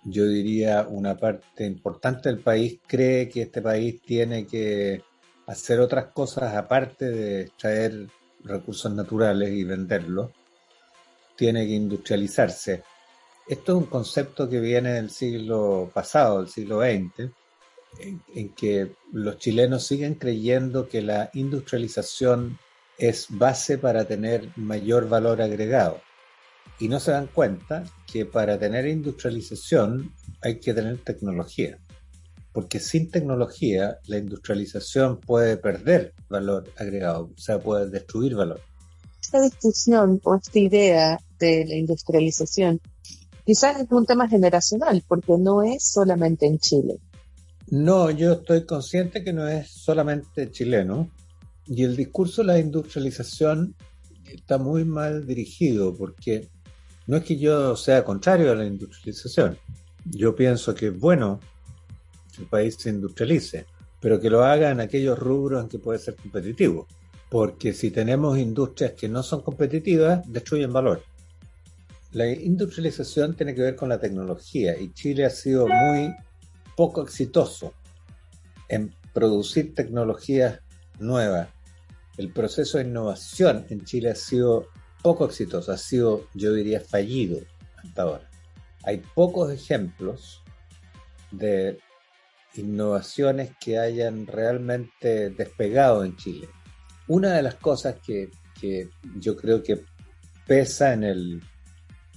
yo 0.05 0.25
diría 0.25 0.87
una 0.89 1.17
parte 1.17 1.65
importante 1.65 2.29
del 2.29 2.39
país 2.39 2.79
cree 2.87 3.27
que 3.27 3.41
este 3.41 3.61
país 3.61 4.01
tiene 4.01 4.47
que 4.47 5.03
hacer 5.47 5.81
otras 5.81 6.13
cosas 6.13 6.55
aparte 6.55 7.09
de 7.09 7.41
extraer 7.41 8.07
recursos 8.45 8.93
naturales 8.93 9.49
y 9.49 9.65
venderlos, 9.65 10.31
tiene 11.35 11.67
que 11.67 11.73
industrializarse. 11.73 12.83
Esto 13.45 13.73
es 13.73 13.77
un 13.77 13.89
concepto 13.89 14.47
que 14.47 14.61
viene 14.61 14.93
del 14.93 15.09
siglo 15.09 15.91
pasado, 15.93 16.39
del 16.39 16.49
siglo 16.49 16.79
XX, 16.79 17.29
en, 18.33 18.49
que 18.55 18.93
los 19.11 19.37
chilenos 19.37 19.85
siguen 19.85 20.15
creyendo 20.15 20.87
que 20.87 21.01
la 21.01 21.29
industrialización 21.33 22.57
es 22.97 23.27
base 23.29 23.77
para 23.77 24.05
tener 24.05 24.49
mayor 24.55 25.07
valor 25.07 25.41
agregado. 25.41 26.01
Y 26.79 26.87
no 26.87 26.99
se 26.99 27.11
dan 27.11 27.27
cuenta 27.27 27.83
que 28.11 28.25
para 28.25 28.59
tener 28.59 28.87
industrialización 28.87 30.13
hay 30.41 30.59
que 30.59 30.73
tener 30.73 30.99
tecnología 30.99 31.79
porque 32.57 32.79
sin 32.79 33.11
tecnología 33.11 33.99
la 34.07 34.17
industrialización 34.17 35.19
puede 35.19 35.57
perder 35.57 36.15
valor 36.27 36.63
agregado, 36.75 37.25
o 37.25 37.39
sea, 37.39 37.59
puede 37.59 37.87
destruir 37.87 38.33
valor. 38.33 38.59
Esta 39.21 39.39
discusión 39.43 40.19
o 40.23 40.33
esta 40.33 40.57
idea 40.57 41.19
de 41.37 41.65
la 41.67 41.75
industrialización 41.75 42.81
quizás 43.45 43.79
es 43.79 43.91
un 43.91 44.07
tema 44.07 44.27
generacional, 44.27 45.03
porque 45.07 45.33
no 45.37 45.61
es 45.61 45.83
solamente 45.83 46.47
en 46.47 46.57
Chile. 46.57 46.97
No, 47.67 48.09
yo 48.09 48.33
estoy 48.33 48.65
consciente 48.65 49.23
que 49.23 49.33
no 49.33 49.47
es 49.47 49.69
solamente 49.69 50.49
chileno, 50.49 51.11
y 51.67 51.83
el 51.83 51.95
discurso 51.95 52.41
de 52.41 52.47
la 52.47 52.59
industrialización 52.59 53.75
está 54.25 54.57
muy 54.57 54.85
mal 54.85 55.25
dirigido, 55.25 55.95
porque 55.95 56.49
no 57.07 57.17
es 57.17 57.23
que 57.23 57.37
yo 57.37 57.75
sea 57.75 58.03
contrario 58.03 58.51
a 58.51 58.55
la 58.55 58.65
industrialización. 58.65 59.57
Yo 60.05 60.35
pienso 60.35 60.73
que 60.73 60.87
es 60.87 60.99
bueno 60.99 61.39
el 62.39 62.45
país 62.45 62.75
se 62.79 62.89
industrialice, 62.89 63.65
pero 63.99 64.19
que 64.19 64.29
lo 64.29 64.43
haga 64.43 64.69
en 64.69 64.79
aquellos 64.79 65.17
rubros 65.17 65.63
en 65.63 65.69
que 65.69 65.79
puede 65.79 65.99
ser 65.99 66.15
competitivo. 66.15 66.87
Porque 67.29 67.73
si 67.73 67.91
tenemos 67.91 68.37
industrias 68.37 68.93
que 68.93 69.09
no 69.09 69.23
son 69.23 69.41
competitivas, 69.41 70.21
destruyen 70.31 70.71
valor. 70.71 71.03
La 72.13 72.29
industrialización 72.29 73.35
tiene 73.35 73.53
que 73.53 73.61
ver 73.61 73.75
con 73.75 73.89
la 73.89 73.99
tecnología 73.99 74.79
y 74.79 74.93
Chile 74.93 75.25
ha 75.25 75.29
sido 75.29 75.67
muy 75.67 76.13
poco 76.75 77.03
exitoso 77.03 77.73
en 78.69 78.93
producir 79.13 79.73
tecnologías 79.75 80.61
nuevas. 80.99 81.49
El 82.17 82.31
proceso 82.31 82.77
de 82.77 82.85
innovación 82.85 83.65
en 83.69 83.85
Chile 83.85 84.09
ha 84.09 84.15
sido 84.15 84.67
poco 85.01 85.25
exitoso, 85.25 85.71
ha 85.71 85.77
sido, 85.77 86.27
yo 86.33 86.53
diría, 86.53 86.81
fallido 86.81 87.39
hasta 87.77 88.01
ahora. 88.01 88.29
Hay 88.83 89.03
pocos 89.13 89.51
ejemplos 89.51 90.43
de 91.31 91.79
innovaciones 92.55 93.51
que 93.59 93.77
hayan 93.77 94.25
realmente 94.25 95.29
despegado 95.29 96.03
en 96.03 96.15
Chile. 96.17 96.49
Una 97.07 97.33
de 97.33 97.43
las 97.43 97.55
cosas 97.55 97.97
que, 98.05 98.29
yo 99.19 99.35
creo 99.37 99.61
que 99.61 99.83
pesa 100.47 100.93
en, 100.93 101.03
el, 101.03 101.43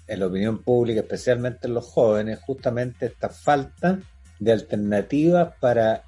en 0.06 0.20
la 0.20 0.26
opinión 0.26 0.62
pública, 0.62 1.00
especialmente 1.00 1.68
en 1.68 1.74
los 1.74 1.86
jóvenes, 1.86 2.38
justamente 2.40 3.06
esta 3.06 3.28
falta 3.28 4.00
de 4.38 4.52
alternativas 4.52 5.54
para 5.60 6.04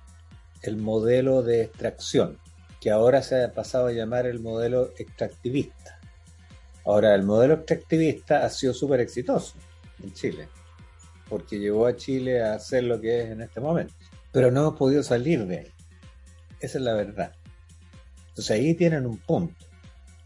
el 0.63 0.77
modelo 0.79 1.43
de 1.43 1.63
extracción, 1.63 2.39
que 2.83 2.91
ahora 2.91 3.23
se 3.23 3.45
ha 3.45 3.53
pasado 3.53 3.87
a 3.87 3.93
llamar 3.93 4.27
el 4.27 4.41
modelo 4.41 4.91
extractivista. 4.99 6.01
Ahora, 6.85 7.15
el 7.15 7.23
modelo 7.23 7.55
extractivista 7.55 8.45
ha 8.45 8.51
sido 8.51 8.75
súper 8.75 9.01
exitoso 9.01 9.55
en 10.03 10.13
Chile, 10.13 10.49
porque 11.29 11.59
llevó 11.59 11.87
a 11.87 11.97
Chile 11.97 12.43
a 12.43 12.59
ser 12.59 12.85
lo 12.85 13.01
que 13.01 13.23
es 13.23 13.31
en 13.31 13.41
este 13.41 13.61
momento 13.61 13.95
pero 14.33 14.51
no 14.51 14.61
hemos 14.63 14.77
podido 14.77 15.03
salir 15.03 15.47
de 15.47 15.59
ahí. 15.59 15.69
Esa 16.59 16.79
es 16.79 16.85
la 16.85 16.95
verdad. 16.95 17.33
Entonces 18.31 18.51
ahí 18.51 18.75
tienen 18.75 19.07
un 19.07 19.19
punto. 19.19 19.67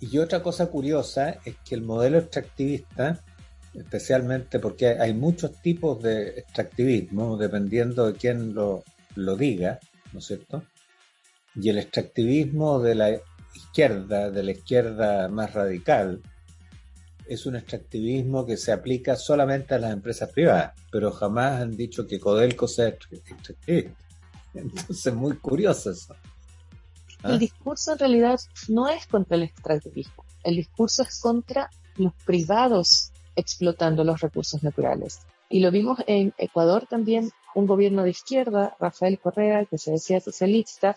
Y 0.00 0.18
otra 0.18 0.42
cosa 0.42 0.68
curiosa 0.68 1.40
es 1.44 1.56
que 1.64 1.74
el 1.74 1.82
modelo 1.82 2.18
extractivista, 2.18 3.24
especialmente 3.74 4.60
porque 4.60 4.90
hay 4.90 5.12
muchos 5.12 5.60
tipos 5.60 6.00
de 6.02 6.38
extractivismo, 6.38 7.36
dependiendo 7.36 8.06
de 8.06 8.18
quién 8.18 8.54
lo, 8.54 8.84
lo 9.16 9.36
diga, 9.36 9.80
¿no 10.12 10.20
es 10.20 10.26
cierto? 10.26 10.62
Y 11.60 11.70
el 11.70 11.78
extractivismo 11.78 12.80
de 12.80 12.94
la 12.94 13.20
izquierda, 13.54 14.30
de 14.30 14.42
la 14.42 14.52
izquierda 14.52 15.28
más 15.28 15.54
radical, 15.54 16.20
es 17.26 17.46
un 17.46 17.56
extractivismo 17.56 18.46
que 18.46 18.56
se 18.56 18.72
aplica 18.72 19.16
solamente 19.16 19.74
a 19.74 19.78
las 19.78 19.92
empresas 19.92 20.30
privadas, 20.30 20.74
pero 20.90 21.10
jamás 21.10 21.60
han 21.60 21.76
dicho 21.76 22.06
que 22.06 22.20
Codelco 22.20 22.68
sea 22.68 22.88
extractivista. 22.88 23.54
Entonces, 24.54 25.14
muy 25.14 25.36
curioso 25.36 25.90
eso. 25.90 26.14
¿Ah? 27.22 27.32
El 27.32 27.38
discurso 27.38 27.92
en 27.92 27.98
realidad 27.98 28.40
no 28.68 28.88
es 28.88 29.06
contra 29.06 29.36
el 29.36 29.44
extractivismo, 29.44 30.24
el 30.44 30.56
discurso 30.56 31.02
es 31.02 31.20
contra 31.20 31.70
los 31.96 32.14
privados 32.24 33.12
explotando 33.34 34.04
los 34.04 34.20
recursos 34.20 34.62
naturales. 34.62 35.20
Y 35.48 35.60
lo 35.60 35.70
vimos 35.70 35.98
en 36.06 36.34
Ecuador 36.38 36.86
también, 36.88 37.30
un 37.54 37.66
gobierno 37.66 38.02
de 38.02 38.10
izquierda, 38.10 38.76
Rafael 38.80 39.18
Correa, 39.18 39.64
que 39.64 39.78
se 39.78 39.92
decía 39.92 40.20
socialista, 40.20 40.96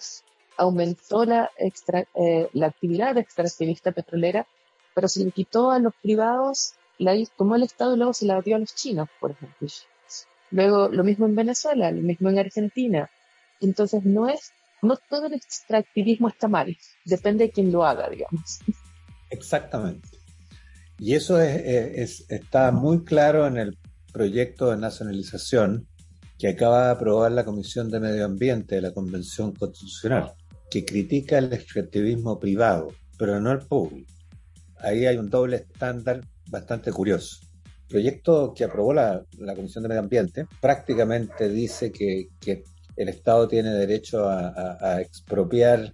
aumentó 0.60 1.26
la, 1.26 1.50
eh, 1.58 2.50
la 2.54 2.68
actividad 2.68 3.18
extractivista 3.18 3.92
petrolera 3.92 4.46
pero 5.00 5.08
se 5.08 5.24
le 5.24 5.32
quitó 5.32 5.72
a 5.72 5.80
los 5.80 5.94
privados, 6.02 6.74
la 6.98 7.14
el 7.14 7.64
Estado 7.64 7.96
y 7.96 7.98
luego 7.98 8.14
se 8.14 8.26
la 8.26 8.42
dio 8.42 8.58
a 8.58 8.60
los 8.60 8.76
chinos, 8.76 9.08
por 9.22 9.32
ejemplo. 9.32 9.68
Luego, 10.52 10.90
lo 10.90 11.06
mismo 11.06 11.26
en 11.26 11.36
Venezuela, 11.36 11.90
lo 11.90 12.02
mismo 12.02 12.30
en 12.30 12.40
Argentina. 12.40 13.10
Entonces, 13.62 14.04
no 14.04 14.28
es, 14.28 14.52
no 14.82 14.98
todo 15.10 15.28
el 15.28 15.34
extractivismo 15.36 16.28
está 16.28 16.50
mal, 16.50 16.76
depende 17.06 17.46
de 17.46 17.52
quién 17.52 17.72
lo 17.72 17.86
haga, 17.86 18.10
digamos. 18.10 18.60
Exactamente. 19.30 20.10
Y 20.98 21.14
eso 21.14 21.40
es, 21.40 22.26
está 22.30 22.72
muy 22.74 23.06
claro 23.06 23.48
en 23.48 23.58
el 23.58 23.78
proyecto 24.12 24.72
de 24.72 24.78
nacionalización 24.78 25.88
que 26.38 26.50
acaba 26.50 26.88
de 26.88 26.92
aprobar 26.92 27.32
la 27.32 27.46
Comisión 27.46 27.90
de 27.90 28.02
Medio 28.02 28.26
Ambiente 28.26 28.76
de 28.76 28.82
la 28.82 28.92
Convención 28.92 29.54
Constitucional, 29.54 30.34
que 30.70 30.86
critica 30.86 31.38
el 31.38 31.54
extractivismo 31.54 32.40
privado, 32.40 32.94
pero 33.18 33.40
no 33.40 33.52
el 33.52 33.60
público 33.60 34.20
ahí 34.80 35.06
hay 35.06 35.18
un 35.18 35.30
doble 35.30 35.58
estándar 35.58 36.22
bastante 36.50 36.92
curioso. 36.92 37.38
El 37.66 37.88
proyecto 37.88 38.54
que 38.54 38.64
aprobó 38.64 38.94
la, 38.94 39.26
Comisión 39.56 39.84
de 39.84 39.90
Medio 39.90 40.02
Ambiente 40.02 40.48
prácticamente 40.62 41.50
dice 41.50 41.92
que, 41.92 42.30
el 42.96 43.08
Estado 43.08 43.48
tiene 43.48 43.70
derecho 43.70 44.28
a, 44.28 45.00
expropiar 45.00 45.94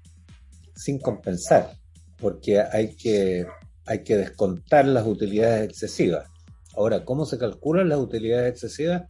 sin 0.76 0.98
compensar, 0.98 1.78
porque 2.18 2.60
hay 2.60 2.96
que, 2.96 3.46
hay 3.86 4.04
que 4.04 4.18
descontar 4.18 4.88
las 4.88 5.06
utilidades 5.06 5.70
excesivas. 5.70 6.28
Ahora, 6.76 7.06
¿cómo 7.06 7.26
se 7.26 7.38
calculan 7.38 7.90
las 7.90 8.00
utilidades 8.00 8.52
excesivas? 8.52 9.04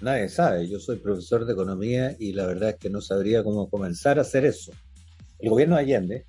Nadie 0.00 0.28
sabe. 0.28 0.68
Yo 0.68 0.78
soy 0.78 0.96
profesor 0.96 1.44
de 1.44 1.52
economía 1.52 2.16
y 2.18 2.32
la 2.32 2.46
verdad 2.46 2.70
es 2.70 2.76
que 2.76 2.90
no 2.90 3.00
sabría 3.00 3.44
cómo 3.44 3.68
comenzar 3.68 4.18
a 4.18 4.22
hacer 4.22 4.44
eso. 4.44 4.72
El 5.38 5.50
gobierno 5.50 5.76
de 5.76 5.82
Allende 5.82 6.26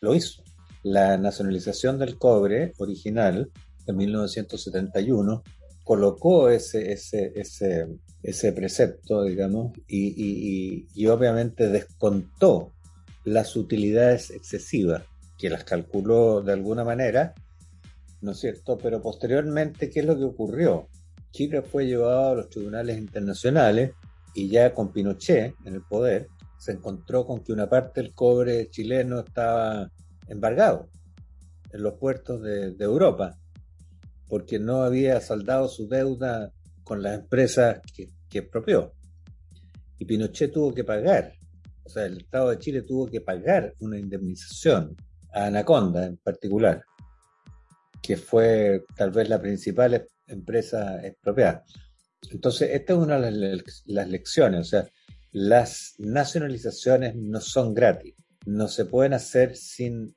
lo 0.00 0.14
hizo 0.14 0.42
la 0.82 1.16
nacionalización 1.16 1.98
del 1.98 2.18
cobre 2.18 2.72
original 2.78 3.50
en 3.86 3.96
1971 3.96 5.42
colocó 5.84 6.48
ese, 6.48 6.92
ese, 6.92 7.32
ese, 7.34 7.88
ese 8.22 8.52
precepto, 8.52 9.24
digamos, 9.24 9.72
y, 9.88 10.86
y, 10.94 11.06
obviamente 11.08 11.68
descontó 11.68 12.70
las 13.24 13.56
utilidades 13.56 14.30
excesivas, 14.30 15.02
que 15.38 15.50
las 15.50 15.64
calculó 15.64 16.40
de 16.40 16.52
alguna 16.52 16.84
manera, 16.84 17.34
¿no 18.20 18.30
es 18.30 18.38
cierto? 18.38 18.78
Pero 18.78 19.02
posteriormente, 19.02 19.90
¿qué 19.90 20.00
es 20.00 20.06
lo 20.06 20.16
que 20.16 20.24
ocurrió? 20.24 20.88
Chile 21.32 21.62
fue 21.62 21.86
llevado 21.86 22.30
a 22.30 22.34
los 22.34 22.48
tribunales 22.48 22.98
internacionales 22.98 23.92
y 24.34 24.48
ya 24.48 24.72
con 24.72 24.92
Pinochet 24.92 25.54
en 25.64 25.74
el 25.74 25.82
poder, 25.82 26.28
se 26.58 26.72
encontró 26.72 27.26
con 27.26 27.42
que 27.42 27.52
una 27.52 27.68
parte 27.68 28.00
del 28.00 28.14
cobre 28.14 28.70
chileno 28.70 29.20
estaba 29.20 29.90
embargado 30.28 30.88
en 31.72 31.82
los 31.82 31.94
puertos 31.94 32.40
de, 32.42 32.74
Europa. 32.78 33.36
porque 34.28 34.58
no 34.58 34.82
había 34.82 35.20
saldado 35.20 35.68
su 35.68 35.88
deuda 35.88 36.52
con 36.84 37.02
las 37.02 37.18
empresas 37.20 37.80
que, 37.94 38.08
que 38.30 38.38
expropió. 38.38 38.92
Y 39.98 40.04
Pinochet 40.04 40.52
tuvo 40.52 40.72
que 40.72 40.84
pagar, 40.84 41.32
o 41.84 41.88
sea, 41.88 42.06
el 42.06 42.18
Estado 42.18 42.50
de 42.50 42.58
Chile 42.58 42.82
tuvo 42.82 43.06
que 43.06 43.20
pagar 43.20 43.74
una 43.80 43.98
indemnización 43.98 44.96
a 45.34 45.46
Anaconda 45.46 46.06
en 46.06 46.16
particular, 46.16 46.82
que 48.00 48.16
fue 48.16 48.84
tal 48.96 49.10
vez 49.10 49.28
la 49.28 49.40
principal 49.40 49.94
empresa 50.34 51.04
expropiada. 51.06 51.64
Entonces, 52.30 52.70
esta 52.72 52.92
es 52.92 52.98
una 52.98 53.20
de 53.20 53.62
las 53.86 54.08
lecciones, 54.08 54.60
o 54.60 54.64
sea, 54.64 54.88
las 55.32 55.94
nacionalizaciones 55.98 57.16
no 57.16 57.40
son 57.40 57.74
gratis, 57.74 58.14
no 58.46 58.68
se 58.68 58.84
pueden 58.84 59.14
hacer 59.14 59.56
sin 59.56 60.14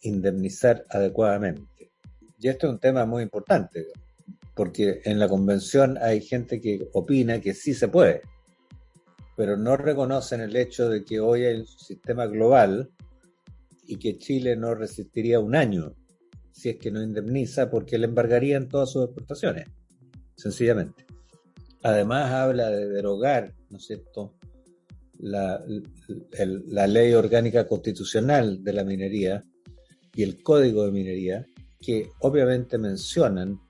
indemnizar 0.00 0.84
adecuadamente. 0.90 1.92
Y 2.38 2.48
esto 2.48 2.66
es 2.66 2.72
un 2.74 2.80
tema 2.80 3.06
muy 3.06 3.22
importante, 3.22 3.86
porque 4.54 5.00
en 5.04 5.18
la 5.18 5.28
convención 5.28 5.98
hay 6.00 6.20
gente 6.20 6.60
que 6.60 6.88
opina 6.92 7.40
que 7.40 7.54
sí 7.54 7.74
se 7.74 7.88
puede, 7.88 8.22
pero 9.36 9.56
no 9.56 9.76
reconocen 9.76 10.40
el 10.40 10.56
hecho 10.56 10.88
de 10.88 11.04
que 11.04 11.20
hoy 11.20 11.44
hay 11.44 11.60
un 11.60 11.66
sistema 11.66 12.26
global 12.26 12.90
y 13.84 13.96
que 13.96 14.18
Chile 14.18 14.56
no 14.56 14.74
resistiría 14.74 15.40
un 15.40 15.54
año 15.54 15.94
si 16.56 16.70
es 16.70 16.76
que 16.78 16.90
no 16.90 17.02
indemniza 17.02 17.70
porque 17.70 17.98
le 17.98 18.06
embargarían 18.06 18.68
todas 18.68 18.90
sus 18.90 19.04
exportaciones, 19.04 19.68
sencillamente. 20.36 21.04
Además 21.82 22.32
habla 22.32 22.70
de 22.70 22.88
derogar, 22.88 23.52
¿no 23.68 23.76
es 23.76 23.84
cierto?, 23.84 24.34
la, 25.18 25.62
ley 26.86 27.12
orgánica 27.12 27.66
constitucional 27.66 28.64
de 28.64 28.72
la 28.72 28.84
minería 28.84 29.44
y 30.14 30.22
el 30.22 30.42
código 30.42 30.86
de 30.86 30.92
minería, 30.92 31.46
que 31.78 32.10
obviamente 32.20 32.78
mencionan 32.78 33.60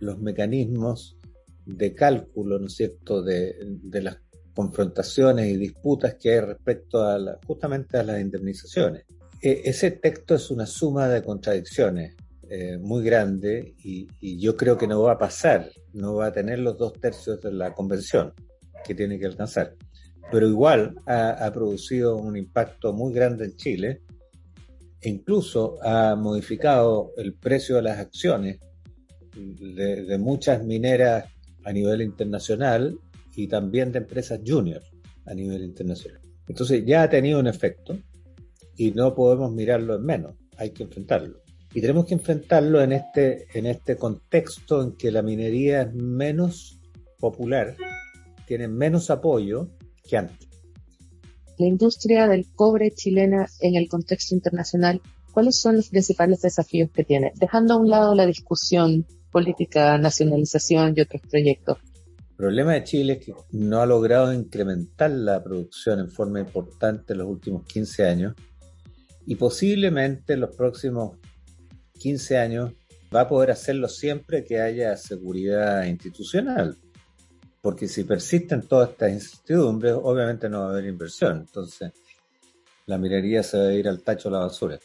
los 0.00 0.18
mecanismos 0.18 1.16
de 1.64 1.94
cálculo, 1.94 2.58
¿no 2.58 2.66
es 2.66 2.74
cierto?, 2.74 3.22
de, 3.22 3.54
de 3.64 4.02
las 4.02 4.16
confrontaciones 4.52 5.46
y 5.46 5.56
disputas 5.56 6.16
que 6.16 6.32
hay 6.32 6.40
respecto 6.40 7.04
a 7.04 7.18
la, 7.18 7.38
justamente 7.46 7.98
a 7.98 8.02
las 8.02 8.20
indemnizaciones. 8.20 9.04
E, 9.40 9.62
ese 9.64 9.92
texto 9.92 10.34
es 10.34 10.50
una 10.50 10.66
suma 10.66 11.08
de 11.08 11.22
contradicciones 11.22 12.16
eh, 12.54 12.76
muy 12.76 13.02
grande 13.02 13.74
y, 13.82 14.06
y, 14.20 14.38
yo 14.38 14.58
creo 14.58 14.76
que 14.76 14.86
no 14.86 15.00
va 15.00 15.12
a 15.12 15.18
pasar, 15.18 15.70
no 15.94 16.16
va 16.16 16.26
a 16.26 16.32
tener 16.32 16.58
los 16.58 16.76
dos 16.76 16.92
tercios 17.00 17.40
de 17.40 17.50
la 17.50 17.72
convención 17.72 18.34
que 18.84 18.94
tiene 18.94 19.18
que 19.18 19.24
alcanzar. 19.24 19.74
Pero 20.30 20.46
igual 20.46 20.94
ha, 21.06 21.30
ha 21.30 21.50
producido 21.50 22.18
un 22.18 22.36
impacto 22.36 22.92
muy 22.92 23.14
grande 23.14 23.46
en 23.46 23.56
Chile 23.56 24.02
e 25.00 25.08
incluso 25.08 25.78
ha 25.82 26.14
modificado 26.14 27.12
el 27.16 27.32
precio 27.32 27.76
de 27.76 27.82
las 27.84 27.98
acciones 27.98 28.60
de, 29.34 30.04
de 30.04 30.18
muchas 30.18 30.62
mineras 30.62 31.24
a 31.64 31.72
nivel 31.72 32.02
internacional 32.02 32.98
y 33.34 33.46
también 33.46 33.92
de 33.92 34.00
empresas 34.00 34.40
junior 34.46 34.82
a 35.24 35.32
nivel 35.32 35.62
internacional. 35.62 36.20
Entonces 36.46 36.84
ya 36.84 37.04
ha 37.04 37.08
tenido 37.08 37.40
un 37.40 37.46
efecto 37.46 37.96
y 38.76 38.90
no 38.90 39.14
podemos 39.14 39.50
mirarlo 39.52 39.96
en 39.96 40.04
menos, 40.04 40.34
hay 40.58 40.68
que 40.68 40.82
enfrentarlo. 40.82 41.41
Y 41.74 41.80
tenemos 41.80 42.06
que 42.06 42.14
enfrentarlo 42.14 42.82
en 42.82 42.92
este, 42.92 43.46
en 43.54 43.66
este 43.66 43.96
contexto 43.96 44.82
en 44.82 44.92
que 44.92 45.10
la 45.10 45.22
minería 45.22 45.82
es 45.82 45.94
menos 45.94 46.78
popular, 47.18 47.76
tiene 48.46 48.68
menos 48.68 49.10
apoyo 49.10 49.68
que 50.08 50.18
antes. 50.18 50.48
La 51.58 51.66
industria 51.66 52.26
del 52.28 52.46
cobre 52.54 52.90
chilena 52.90 53.46
en 53.60 53.76
el 53.76 53.88
contexto 53.88 54.34
internacional, 54.34 55.00
¿cuáles 55.32 55.58
son 55.58 55.76
los 55.76 55.88
principales 55.88 56.42
desafíos 56.42 56.90
que 56.90 57.04
tiene? 57.04 57.32
Dejando 57.36 57.74
a 57.74 57.76
un 57.78 57.88
lado 57.88 58.14
la 58.14 58.26
discusión 58.26 59.06
política, 59.30 59.96
nacionalización 59.96 60.94
y 60.96 61.00
otros 61.00 61.22
proyectos. 61.22 61.78
El 62.30 62.36
problema 62.36 62.74
de 62.74 62.84
Chile 62.84 63.12
es 63.14 63.24
que 63.24 63.34
no 63.52 63.80
ha 63.80 63.86
logrado 63.86 64.32
incrementar 64.32 65.10
la 65.10 65.42
producción 65.42 66.00
en 66.00 66.10
forma 66.10 66.40
importante 66.40 67.12
en 67.12 67.20
los 67.20 67.28
últimos 67.28 67.64
15 67.64 68.04
años 68.04 68.34
y 69.26 69.36
posiblemente 69.36 70.32
en 70.32 70.40
los 70.40 70.54
próximos 70.56 71.18
15 72.02 72.38
años 72.38 72.72
va 73.14 73.22
a 73.22 73.28
poder 73.28 73.52
hacerlo 73.52 73.88
siempre 73.88 74.44
que 74.44 74.60
haya 74.60 74.96
seguridad 74.96 75.84
institucional. 75.84 76.76
Porque 77.60 77.86
si 77.86 78.02
persisten 78.02 78.62
todas 78.62 78.90
estas 78.90 79.12
incertidumbres, 79.12 79.94
obviamente 80.02 80.48
no 80.48 80.60
va 80.60 80.66
a 80.66 80.70
haber 80.70 80.86
inversión. 80.86 81.38
Entonces, 81.46 81.92
la 82.86 82.98
minería 82.98 83.44
se 83.44 83.56
va 83.56 83.68
a 83.68 83.72
ir 83.72 83.88
al 83.88 84.02
tacho 84.02 84.28
de 84.28 84.32
la 84.32 84.40
basura. 84.40 84.80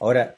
Ahora, 0.00 0.36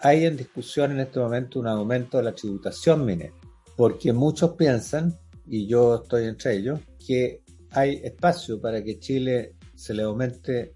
hay 0.00 0.26
en 0.26 0.36
discusión 0.36 0.92
en 0.92 1.00
este 1.00 1.18
momento 1.18 1.60
un 1.60 1.66
aumento 1.66 2.18
de 2.18 2.24
la 2.24 2.34
tributación 2.34 3.06
minera, 3.06 3.32
porque 3.74 4.12
muchos 4.12 4.52
piensan 4.52 5.18
y 5.46 5.66
yo 5.66 6.02
estoy 6.02 6.24
entre 6.24 6.56
ellos, 6.56 6.80
que 7.06 7.42
hay 7.70 8.00
espacio 8.04 8.60
para 8.60 8.82
que 8.82 8.98
Chile 8.98 9.56
se 9.74 9.94
le 9.94 10.02
aumente 10.02 10.74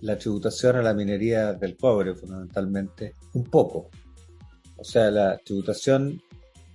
la 0.00 0.18
tributación 0.18 0.76
a 0.76 0.82
la 0.82 0.94
minería 0.94 1.52
del 1.54 1.76
cobre, 1.76 2.14
fundamentalmente, 2.14 3.14
un 3.34 3.44
poco. 3.44 3.90
O 4.76 4.84
sea, 4.84 5.10
la 5.10 5.38
tributación 5.38 6.20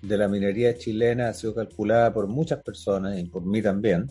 de 0.01 0.17
la 0.17 0.27
minería 0.27 0.77
chilena 0.77 1.29
ha 1.29 1.33
sido 1.33 1.53
calculada 1.53 2.13
por 2.13 2.27
muchas 2.27 2.63
personas 2.63 3.19
y 3.19 3.25
por 3.25 3.45
mí 3.45 3.62
también, 3.62 4.07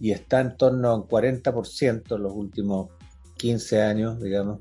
y 0.00 0.12
está 0.12 0.40
en 0.40 0.56
torno 0.56 0.88
a 0.88 0.94
un 0.94 1.02
40% 1.08 2.16
en 2.16 2.22
los 2.22 2.32
últimos 2.32 2.90
15 3.36 3.82
años, 3.82 4.20
digamos, 4.20 4.60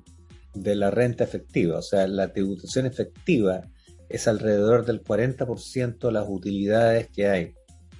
de 0.54 0.76
la 0.76 0.92
renta 0.92 1.24
efectiva. 1.24 1.80
O 1.80 1.82
sea, 1.82 2.08
la 2.08 2.32
tributación 2.32 2.86
efectiva 2.86 3.62
es 4.10 4.28
alrededor 4.28 4.86
del 4.86 5.04
40% 5.04 6.08
de 6.08 6.12
las 6.12 6.26
utilidades 6.28 7.10
que 7.10 7.28
hay. 7.28 7.54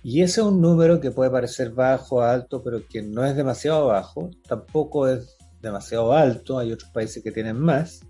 Y 0.04 0.22
ese 0.22 0.42
es 0.42 0.48
un 0.48 0.62
número 0.62 1.00
que 1.00 1.12
puede 1.12 1.32
parecer 1.32 1.72
bajo, 1.72 2.22
alto, 2.22 2.62
pero 2.62 2.86
que 2.88 3.02
no 3.02 3.26
es 3.26 3.36
demasiado 3.36 3.88
bajo, 3.88 4.30
tampoco 4.48 5.08
es 5.08 5.38
demasiado 5.62 6.12
alto, 6.12 6.60
hay 6.60 6.74
otros 6.74 6.92
países 6.92 7.24
que 7.24 7.32
tienen 7.32 7.58
más, 7.58 8.02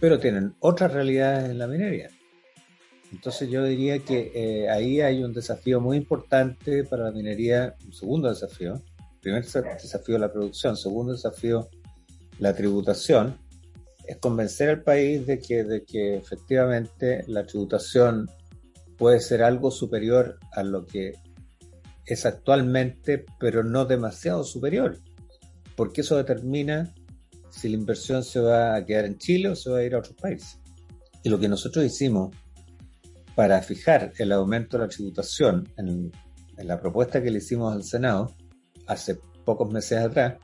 pero 0.00 0.18
tienen 0.18 0.54
otras 0.60 0.92
realidades 0.92 1.50
en 1.50 1.58
la 1.58 1.66
minería. 1.66 2.10
Entonces 3.12 3.48
yo 3.50 3.64
diría 3.64 3.98
que 4.00 4.32
eh, 4.34 4.68
ahí 4.68 5.00
hay 5.00 5.24
un 5.24 5.32
desafío 5.32 5.80
muy 5.80 5.96
importante 5.96 6.84
para 6.84 7.04
la 7.04 7.12
minería, 7.12 7.74
un 7.84 7.92
segundo 7.92 8.28
desafío, 8.28 8.82
primer 9.20 9.44
desafío 9.44 10.18
la 10.18 10.32
producción, 10.32 10.76
segundo 10.76 11.12
desafío 11.12 11.68
la 12.38 12.54
tributación, 12.54 13.38
es 14.06 14.16
convencer 14.18 14.70
al 14.70 14.82
país 14.82 15.26
de 15.26 15.38
que, 15.38 15.64
de 15.64 15.84
que 15.84 16.16
efectivamente 16.16 17.24
la 17.26 17.44
tributación 17.44 18.30
puede 18.96 19.20
ser 19.20 19.42
algo 19.42 19.70
superior 19.70 20.38
a 20.52 20.62
lo 20.62 20.86
que 20.86 21.14
es 22.06 22.26
actualmente, 22.26 23.24
pero 23.38 23.64
no 23.64 23.84
demasiado 23.84 24.44
superior, 24.44 24.98
porque 25.76 26.00
eso 26.00 26.16
determina 26.16 26.94
si 27.58 27.68
la 27.68 27.76
inversión 27.76 28.22
se 28.22 28.40
va 28.40 28.76
a 28.76 28.84
quedar 28.84 29.04
en 29.04 29.18
Chile 29.18 29.48
o 29.48 29.56
se 29.56 29.70
va 29.70 29.78
a 29.78 29.82
ir 29.82 29.94
a 29.94 29.98
otros 29.98 30.16
países. 30.16 30.60
Y 31.22 31.28
lo 31.28 31.38
que 31.38 31.48
nosotros 31.48 31.84
hicimos 31.84 32.34
para 33.34 33.62
fijar 33.62 34.12
el 34.18 34.32
aumento 34.32 34.76
de 34.76 34.84
la 34.84 34.88
tributación 34.88 35.68
en, 35.76 36.10
la 36.56 36.80
propuesta 36.80 37.22
que 37.22 37.30
le 37.30 37.38
hicimos 37.38 37.72
al 37.72 37.84
Senado 37.84 38.34
hace 38.88 39.20
pocos 39.44 39.70
meses 39.70 39.98
atrás, 39.98 40.38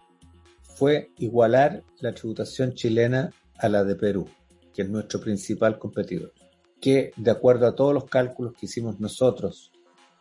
fue 0.63 1.11
igualar 1.19 1.83
la 1.99 2.15
tributación 2.15 2.75
chilena 2.75 3.33
a 3.59 3.69
la 3.69 3.83
de 3.83 3.97
Perú, 3.97 4.29
que 4.73 4.83
es 4.83 4.89
nuestro 4.89 5.21
principal 5.21 5.77
competidor, 5.79 6.33
que 6.81 7.11
de 7.17 7.31
acuerdo 7.33 7.67
a 7.67 7.75
todos 7.75 7.93
los 7.93 8.05
cálculos 8.05 8.55
que 8.55 8.67
hicimos 8.67 9.01
nosotros 9.01 9.73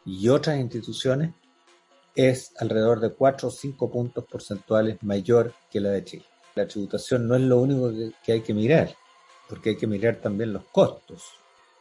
y 0.03 0.29
otras 0.29 0.59
instituciones 0.59 1.35
es 2.15 2.53
alrededor 2.57 2.99
de 2.99 3.13
4 3.13 3.49
o 3.49 3.51
5 3.51 3.91
puntos 3.91 4.25
porcentuales 4.25 4.97
mayor 5.03 5.53
que 5.69 5.79
la 5.79 5.89
de 5.89 6.03
Chile. 6.03 6.25
La 6.55 6.67
tributación 6.67 7.27
no 7.27 7.35
es 7.35 7.41
lo 7.41 7.59
único 7.59 7.91
que, 8.23 8.31
hay 8.31 8.41
que 8.41 8.53
mirar, 8.53 8.95
porque 9.49 9.71
hay 9.71 9.77
que 9.77 9.87
mirar 9.87 10.17
también 10.17 10.53
los 10.53 10.65
costos, 10.65 11.23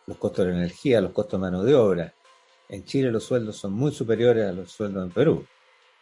los 0.06 0.16
costos 0.16 0.46
de 0.46 0.52
energía, 0.52 1.00
los 1.00 1.12
costos 1.12 1.38
de 1.38 1.42
mano 1.42 1.62
de 1.62 1.74
obra. 1.74 2.14
En 2.68 2.84
Chile 2.84 3.10
los 3.10 3.24
sueldos 3.24 3.56
son 3.56 3.74
muy 3.74 3.92
superiores 3.92 4.48
a 4.48 4.52
los 4.52 4.72
sueldos 4.72 5.04
en 5.04 5.10
Perú. 5.10 5.46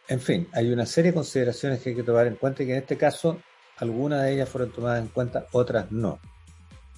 En 0.07 0.19
fin, 0.19 0.47
hay 0.53 0.71
una 0.71 0.85
serie 0.85 1.11
de 1.11 1.15
consideraciones 1.15 1.81
que 1.81 1.89
hay 1.89 1.95
que 1.95 2.03
tomar 2.03 2.27
en 2.27 2.35
cuenta 2.35 2.63
y 2.63 2.67
que 2.67 2.73
en 2.73 2.79
este 2.79 2.97
caso 2.97 3.41
algunas 3.77 4.23
de 4.23 4.33
ellas 4.33 4.49
fueron 4.49 4.71
tomadas 4.71 5.01
en 5.01 5.09
cuenta, 5.09 5.47
otras 5.51 5.91
no. 5.91 6.19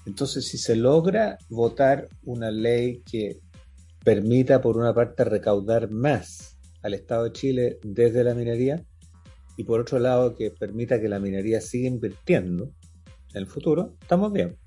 Entonces, 0.05 0.47
si 0.47 0.57
se 0.57 0.75
logra 0.75 1.37
votar 1.49 2.09
una 2.23 2.51
ley 2.51 3.01
que 3.09 3.39
permita, 4.03 4.61
por 4.61 4.77
una 4.77 4.93
parte, 4.93 5.23
recaudar 5.23 5.89
más 5.89 6.57
al 6.81 6.93
Estado 6.93 7.23
de 7.23 7.31
Chile 7.31 7.79
desde 7.83 8.23
la 8.23 8.35
minería 8.35 8.83
y, 9.57 9.63
por 9.63 9.79
otro 9.79 9.99
lado, 9.99 10.35
que 10.35 10.51
permita 10.51 10.99
que 10.99 11.09
la 11.09 11.19
minería 11.19 11.61
siga 11.61 11.87
invirtiendo 11.87 12.71
en 13.33 13.37
el 13.37 13.47
futuro, 13.47 13.95
estamos 14.01 14.31
bien. 14.31 14.57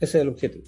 Ese 0.00 0.18
es 0.18 0.22
el 0.22 0.28
objetivo. 0.28 0.64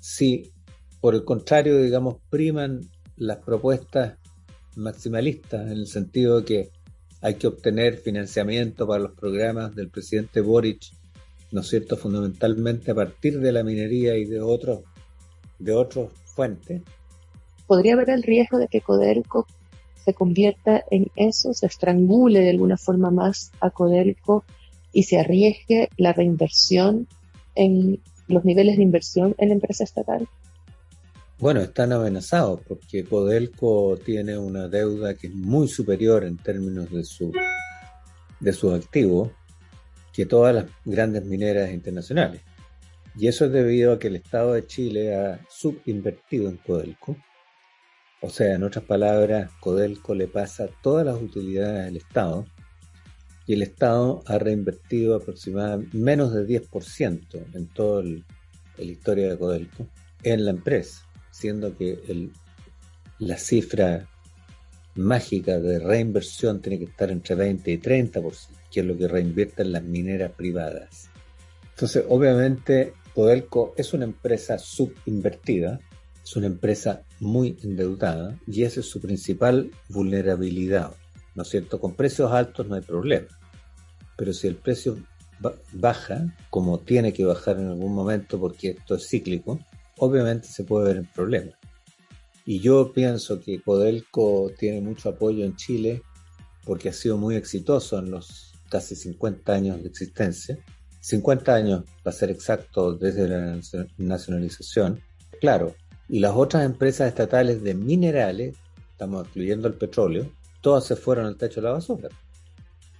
Si, 0.00 0.52
por 1.00 1.14
el 1.14 1.24
contrario, 1.24 1.82
digamos, 1.82 2.16
priman 2.30 2.80
las 3.16 3.38
propuestas 3.38 4.18
maximalistas 4.76 5.66
en 5.66 5.78
el 5.78 5.86
sentido 5.86 6.40
de 6.40 6.44
que 6.44 6.70
hay 7.20 7.34
que 7.34 7.48
obtener 7.48 7.96
financiamiento 7.96 8.86
para 8.86 9.02
los 9.02 9.12
programas 9.12 9.74
del 9.74 9.90
presidente 9.90 10.40
Boric, 10.40 10.92
¿no 11.50 11.62
es 11.62 11.68
cierto?, 11.68 11.96
fundamentalmente 11.96 12.92
a 12.92 12.94
partir 12.94 13.40
de 13.40 13.50
la 13.50 13.64
minería 13.64 14.16
y 14.16 14.24
de 14.24 14.40
otros, 14.40 14.82
de 15.58 15.72
otros 15.72 16.12
fuente. 16.26 16.82
¿Podría 17.66 17.94
haber 17.94 18.10
el 18.10 18.22
riesgo 18.22 18.58
de 18.58 18.68
que 18.68 18.80
Codelco 18.80 19.46
se 20.04 20.14
convierta 20.14 20.84
en 20.90 21.08
eso, 21.16 21.54
se 21.54 21.66
estrangule 21.66 22.40
de 22.40 22.50
alguna 22.50 22.76
forma 22.76 23.10
más 23.10 23.52
a 23.60 23.70
Codelco 23.70 24.44
y 24.92 25.04
se 25.04 25.18
arriesgue 25.18 25.90
la 25.96 26.12
reinversión 26.12 27.06
en 27.54 28.00
los 28.28 28.44
niveles 28.44 28.76
de 28.76 28.82
inversión 28.82 29.34
en 29.38 29.48
la 29.48 29.54
empresa 29.54 29.84
estatal? 29.84 30.28
Bueno, 31.38 31.60
están 31.60 31.92
amenazados 31.92 32.60
porque 32.66 33.04
Codelco 33.04 33.96
tiene 34.04 34.36
una 34.36 34.68
deuda 34.68 35.14
que 35.14 35.28
es 35.28 35.34
muy 35.34 35.68
superior 35.68 36.24
en 36.24 36.36
términos 36.36 36.90
de 36.90 37.04
su 37.04 37.32
de 38.40 38.52
sus 38.52 38.72
activos 38.72 39.30
que 40.12 40.26
todas 40.26 40.54
las 40.54 40.66
grandes 40.84 41.24
mineras 41.24 41.72
internacionales. 41.72 42.42
Y 43.16 43.26
eso 43.26 43.46
es 43.46 43.52
debido 43.52 43.92
a 43.92 43.98
que 43.98 44.08
el 44.08 44.16
Estado 44.16 44.52
de 44.52 44.66
Chile 44.66 45.14
ha 45.14 45.40
subinvertido 45.48 46.48
en 46.48 46.56
Codelco 46.56 47.16
o 48.20 48.30
sea, 48.30 48.54
en 48.54 48.62
otras 48.62 48.84
palabras, 48.84 49.50
Codelco 49.60 50.14
le 50.14 50.26
pasa 50.26 50.68
todas 50.82 51.06
las 51.06 51.20
utilidades 51.20 51.88
al 51.88 51.96
Estado 51.96 52.46
y 53.46 53.54
el 53.54 53.62
Estado 53.62 54.22
ha 54.26 54.38
reinvertido 54.38 55.16
aproximadamente 55.16 55.96
menos 55.96 56.34
de 56.34 56.46
10% 56.46 57.54
en 57.54 57.66
toda 57.68 58.02
la 58.02 58.84
historia 58.84 59.30
de 59.30 59.38
Codelco 59.38 59.86
en 60.22 60.44
la 60.44 60.50
empresa, 60.50 61.06
siendo 61.30 61.76
que 61.76 62.30
la 63.18 63.38
cifra 63.38 64.08
mágica 64.96 65.60
de 65.60 65.78
reinversión 65.78 66.60
tiene 66.60 66.78
que 66.78 66.86
estar 66.86 67.10
entre 67.10 67.36
20 67.36 67.70
y 67.70 67.78
30%, 67.78 68.48
que 68.70 68.80
es 68.80 68.86
lo 68.86 68.98
que 68.98 69.08
reinvierten 69.08 69.72
las 69.72 69.84
mineras 69.84 70.32
privadas. 70.32 71.08
Entonces, 71.70 72.04
obviamente, 72.08 72.92
Codelco 73.14 73.74
es 73.76 73.92
una 73.94 74.04
empresa 74.04 74.58
subinvertida, 74.58 75.80
es 76.28 76.36
una 76.36 76.46
empresa 76.46 77.04
muy 77.20 77.56
endeudada 77.62 78.38
y 78.46 78.64
esa 78.64 78.80
es 78.80 78.86
su 78.86 79.00
principal 79.00 79.70
vulnerabilidad. 79.88 80.92
¿No 81.34 81.42
es 81.42 81.48
cierto? 81.48 81.80
Con 81.80 81.94
precios 81.94 82.30
altos 82.32 82.66
no 82.66 82.74
hay 82.74 82.82
problema. 82.82 83.28
Pero 84.14 84.34
si 84.34 84.46
el 84.46 84.56
precio 84.56 84.98
baja, 85.72 86.36
como 86.50 86.80
tiene 86.80 87.14
que 87.14 87.24
bajar 87.24 87.58
en 87.58 87.68
algún 87.68 87.94
momento 87.94 88.38
porque 88.38 88.70
esto 88.70 88.96
es 88.96 89.08
cíclico, 89.08 89.58
obviamente 89.96 90.48
se 90.48 90.64
puede 90.64 90.88
ver 90.88 90.96
en 90.98 91.06
problemas. 91.06 91.54
Y 92.44 92.60
yo 92.60 92.92
pienso 92.92 93.40
que 93.40 93.62
Codelco 93.62 94.52
tiene 94.58 94.82
mucho 94.82 95.08
apoyo 95.08 95.46
en 95.46 95.56
Chile 95.56 96.02
porque 96.64 96.90
ha 96.90 96.92
sido 96.92 97.16
muy 97.16 97.36
exitoso 97.36 97.98
en 98.00 98.10
los 98.10 98.52
casi 98.68 98.96
50 98.96 99.50
años 99.50 99.82
de 99.82 99.88
existencia. 99.88 100.58
50 101.00 101.54
años, 101.54 101.84
para 102.02 102.14
ser 102.14 102.30
exacto, 102.30 102.92
desde 102.92 103.28
la 103.28 103.58
nacionalización. 103.96 105.00
Claro, 105.40 105.74
y 106.08 106.20
las 106.20 106.34
otras 106.34 106.64
empresas 106.64 107.08
estatales 107.08 107.62
de 107.62 107.74
minerales, 107.74 108.56
estamos 108.92 109.24
excluyendo 109.24 109.68
el 109.68 109.74
petróleo, 109.74 110.30
todas 110.62 110.84
se 110.86 110.96
fueron 110.96 111.26
al 111.26 111.36
techo 111.36 111.60
de 111.60 111.66
la 111.66 111.74
basura. 111.74 112.08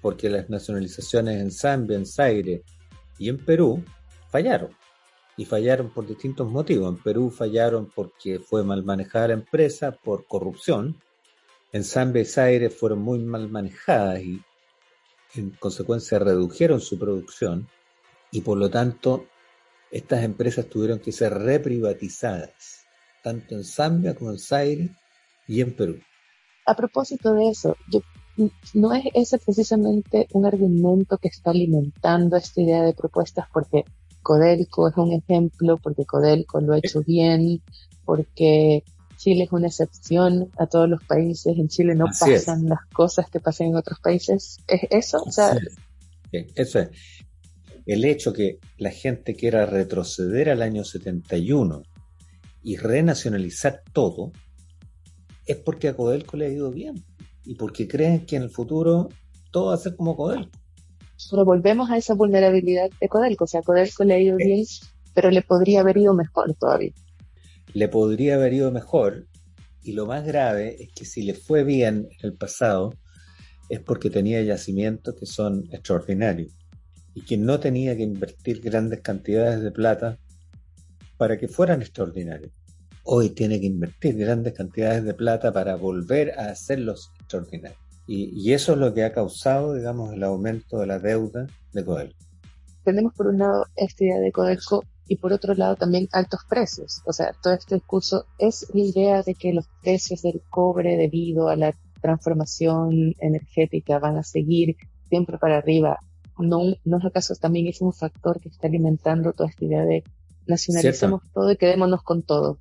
Porque 0.02 0.28
las 0.28 0.50
nacionalizaciones 0.50 1.40
en 1.40 1.50
Zambia, 1.50 1.96
en 1.96 2.06
Zaire 2.06 2.62
y 3.18 3.30
en 3.30 3.38
Perú 3.38 3.82
fallaron. 4.30 4.70
Y 5.36 5.44
fallaron 5.44 5.90
por 5.90 6.06
distintos 6.06 6.50
motivos. 6.50 6.94
En 6.94 7.02
Perú 7.02 7.30
fallaron 7.30 7.90
porque 7.94 8.38
fue 8.38 8.62
mal 8.62 8.84
manejada 8.84 9.28
la 9.28 9.34
empresa, 9.34 9.92
por 9.92 10.26
corrupción. 10.26 11.00
En 11.72 11.84
Zambia 11.84 12.22
y 12.22 12.26
Zaire 12.26 12.70
fueron 12.70 13.00
muy 13.00 13.20
mal 13.20 13.48
manejadas 13.48 14.20
y 14.20 14.42
en 15.34 15.50
consecuencia 15.50 16.18
redujeron 16.18 16.80
su 16.80 16.98
producción 16.98 17.68
y 18.30 18.40
por 18.40 18.58
lo 18.58 18.70
tanto 18.70 19.26
estas 19.90 20.24
empresas 20.24 20.66
tuvieron 20.66 20.98
que 20.98 21.12
ser 21.12 21.34
reprivatizadas 21.34 22.77
tanto 23.22 23.54
en 23.54 23.64
Zambia 23.64 24.14
como 24.14 24.31
en 24.31 24.38
Zaire 24.38 24.90
y 25.46 25.61
en 25.61 25.74
Perú. 25.74 25.98
A 26.66 26.74
propósito 26.74 27.35
de 27.35 27.48
eso, 27.48 27.76
no 28.74 28.94
es 28.94 29.04
ese 29.14 29.38
precisamente 29.38 30.28
un 30.33 30.46
argumento 30.46 31.18
que 31.18 31.28
está 31.28 31.50
alimentando 31.50 32.37
esta 32.37 32.61
idea 32.61 32.83
de 32.83 32.92
propuestas 32.92 33.46
porque 33.52 33.85
Codelco 34.22 34.88
es 34.88 34.96
un 34.96 35.12
ejemplo, 35.12 35.78
porque 35.78 36.04
Codelco 36.04 36.61
lo 36.61 36.74
ha 36.74 36.78
hecho 36.78 37.02
bien, 37.02 37.62
porque 38.04 38.85
Chile 39.16 39.44
es 39.44 39.52
una 39.52 39.68
excepción 39.68 40.50
a 40.59 40.66
todos 40.66 40.88
los 40.88 41.02
países, 41.04 41.59
en 41.59 41.68
Chile 41.68 41.94
no 41.94 42.07
pasan 42.07 42.66
las 42.66 42.85
cosas 42.92 43.28
que 43.31 43.40
pasan 43.40 43.68
en 43.68 43.76
otros 43.76 43.98
países. 44.00 44.59
¿Es 44.68 44.83
eso? 44.90 45.22
O 45.24 45.33
sea, 45.33 45.57
eso 46.31 46.78
es. 46.78 46.90
El 47.87 48.04
hecho 48.04 48.33
que 48.33 48.59
la 48.76 48.90
gente 48.90 49.35
quiera 49.35 49.64
retroceder 49.64 50.50
al 50.50 50.61
año 50.61 50.85
71 50.85 51.83
y 52.68 52.76
renacionalizar 52.76 53.83
todo, 53.94 54.31
es 55.46 55.57
porque 55.57 55.88
a 55.88 55.96
Codelco 55.96 56.37
le 56.37 56.44
ha 56.44 56.50
ido 56.50 56.70
bien 56.70 57.02
y 57.46 57.54
porque 57.54 57.88
creen 57.88 58.26
que 58.26 58.37
en 58.37 58.42
el 58.42 58.50
futuro 58.50 59.09
todo 59.50 59.68
va 59.68 59.74
a 59.74 59.78
ser 59.78 59.96
como 59.96 60.14
Codelco. 60.14 60.50
Pero 61.31 61.46
volvemos 61.46 61.90
a 61.90 61.96
esa 61.96 62.12
vulnerabilidad 62.12 62.90
de 63.00 63.09
Codelco, 63.09 63.44
o 63.44 63.46
sea, 63.46 63.61
a 63.61 63.62
Codelco 63.62 64.04
le 64.04 64.12
ha 64.12 64.20
ido 64.20 64.37
bien, 64.37 64.66
pero 65.14 65.31
le 65.31 65.40
podría 65.40 65.81
haber 65.81 65.96
ido 65.96 66.12
mejor 66.12 66.54
todavía. 66.57 66.92
Le 67.72 67.88
podría 67.88 68.35
haber 68.35 68.52
ido 68.52 68.70
mejor 68.70 69.26
y 69.83 69.92
lo 69.92 70.04
más 70.04 70.26
grave 70.26 70.76
es 70.78 70.92
que 70.92 71.07
si 71.07 71.22
le 71.22 71.33
fue 71.33 71.64
bien 71.64 72.11
en 72.20 72.26
el 72.26 72.35
pasado 72.35 72.92
es 73.70 73.81
porque 73.81 74.11
tenía 74.11 74.42
yacimientos 74.42 75.14
que 75.14 75.24
son 75.24 75.64
extraordinarios 75.72 76.52
y 77.14 77.22
que 77.22 77.38
no 77.38 77.61
tenía 77.61 77.96
que 77.96 78.02
invertir 78.02 78.61
grandes 78.61 79.00
cantidades 79.00 79.62
de 79.62 79.70
plata 79.70 80.18
para 81.16 81.38
que 81.38 81.48
fueran 81.48 81.81
extraordinarios. 81.81 82.57
Hoy 83.10 83.30
tiene 83.30 83.58
que 83.58 83.64
invertir 83.64 84.18
grandes 84.18 84.52
cantidades 84.52 85.02
de 85.02 85.14
plata 85.14 85.50
para 85.50 85.76
volver 85.76 86.38
a 86.38 86.50
hacerlos 86.50 87.10
extraordinarios. 87.18 87.80
Y, 88.06 88.52
eso 88.52 88.72
es 88.72 88.78
lo 88.78 88.92
que 88.92 89.02
ha 89.02 89.14
causado, 89.14 89.72
digamos, 89.72 90.12
el 90.12 90.22
aumento 90.22 90.76
de 90.76 90.88
la 90.88 90.98
deuda 90.98 91.46
de 91.72 91.84
Codelco. 91.86 92.18
Tenemos 92.84 93.14
por 93.14 93.28
un 93.28 93.38
lado 93.38 93.64
esta 93.76 94.04
idea 94.04 94.18
de 94.18 94.30
Codelco 94.30 94.84
y 95.06 95.16
por 95.16 95.32
otro 95.32 95.54
lado 95.54 95.76
también 95.76 96.06
altos 96.12 96.40
precios. 96.50 97.00
O 97.06 97.14
sea, 97.14 97.32
todo 97.42 97.54
este 97.54 97.76
discurso 97.76 98.26
es 98.38 98.66
la 98.74 98.82
idea 98.82 99.22
de 99.22 99.34
que 99.34 99.54
los 99.54 99.66
precios 99.82 100.20
del 100.20 100.42
cobre 100.50 100.98
debido 100.98 101.48
a 101.48 101.56
la 101.56 101.74
transformación 102.02 103.14
energética 103.20 103.98
van 103.98 104.18
a 104.18 104.22
seguir 104.22 104.76
siempre 105.08 105.38
para 105.38 105.56
arriba. 105.56 105.98
No, 106.36 106.60
no 106.84 106.98
es 106.98 107.04
acaso 107.06 107.34
también 107.36 107.68
es 107.68 107.80
un 107.80 107.94
factor 107.94 108.38
que 108.38 108.50
está 108.50 108.66
alimentando 108.66 109.32
toda 109.32 109.48
esta 109.48 109.64
idea 109.64 109.86
de 109.86 110.04
nacionalicemos 110.46 111.22
todo 111.32 111.50
y 111.50 111.56
quedémonos 111.56 112.02
con 112.02 112.22
todo. 112.22 112.58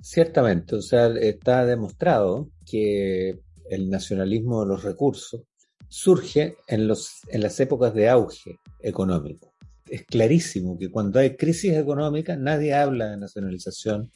Ciertamente, 0.00 0.76
o 0.76 0.82
sea, 0.82 1.08
está 1.08 1.66
demostrado 1.66 2.48
que 2.64 3.38
el 3.70 3.90
nacionalismo 3.90 4.60
de 4.60 4.68
los 4.68 4.82
recursos 4.82 5.42
surge 5.88 6.56
en, 6.66 6.86
los, 6.86 7.20
en 7.28 7.42
las 7.42 7.58
épocas 7.60 7.94
de 7.94 8.08
auge 8.08 8.58
económico. 8.80 9.52
Es 9.86 10.04
clarísimo 10.04 10.78
que 10.78 10.90
cuando 10.90 11.18
hay 11.18 11.36
crisis 11.36 11.72
económica 11.74 12.36
nadie 12.36 12.74
habla 12.74 13.10
de 13.10 13.16
nacionalización. 13.16 14.12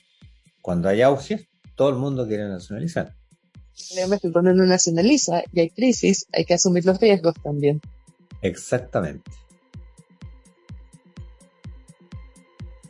Cuando 0.60 0.88
hay 0.88 1.02
auge, 1.02 1.48
todo 1.74 1.88
el 1.88 1.96
mundo 1.96 2.26
quiere 2.26 2.48
nacionalizar. 2.48 3.14
Cuando 4.32 4.50
uno 4.50 4.66
nacionaliza 4.66 5.42
y 5.52 5.60
hay 5.60 5.70
crisis, 5.70 6.26
hay 6.32 6.44
que 6.44 6.54
asumir 6.54 6.84
los 6.84 7.00
riesgos 7.00 7.34
también. 7.42 7.80
Exactamente. 8.42 9.30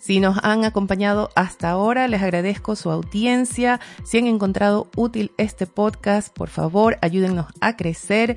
Si 0.03 0.19
nos 0.19 0.37
han 0.43 0.65
acompañado 0.65 1.31
hasta 1.37 1.71
ahora, 1.71 2.09
les 2.09 2.21
agradezco 2.23 2.75
su 2.75 2.91
audiencia. 2.91 3.79
Si 4.03 4.19
han 4.19 4.27
encontrado 4.27 4.91
útil 4.97 5.31
este 5.37 5.69
podcast, 5.69 6.37
por 6.37 6.49
favor, 6.49 6.99
ayúdennos 7.03 7.47
a 7.61 7.77
crecer, 7.77 8.37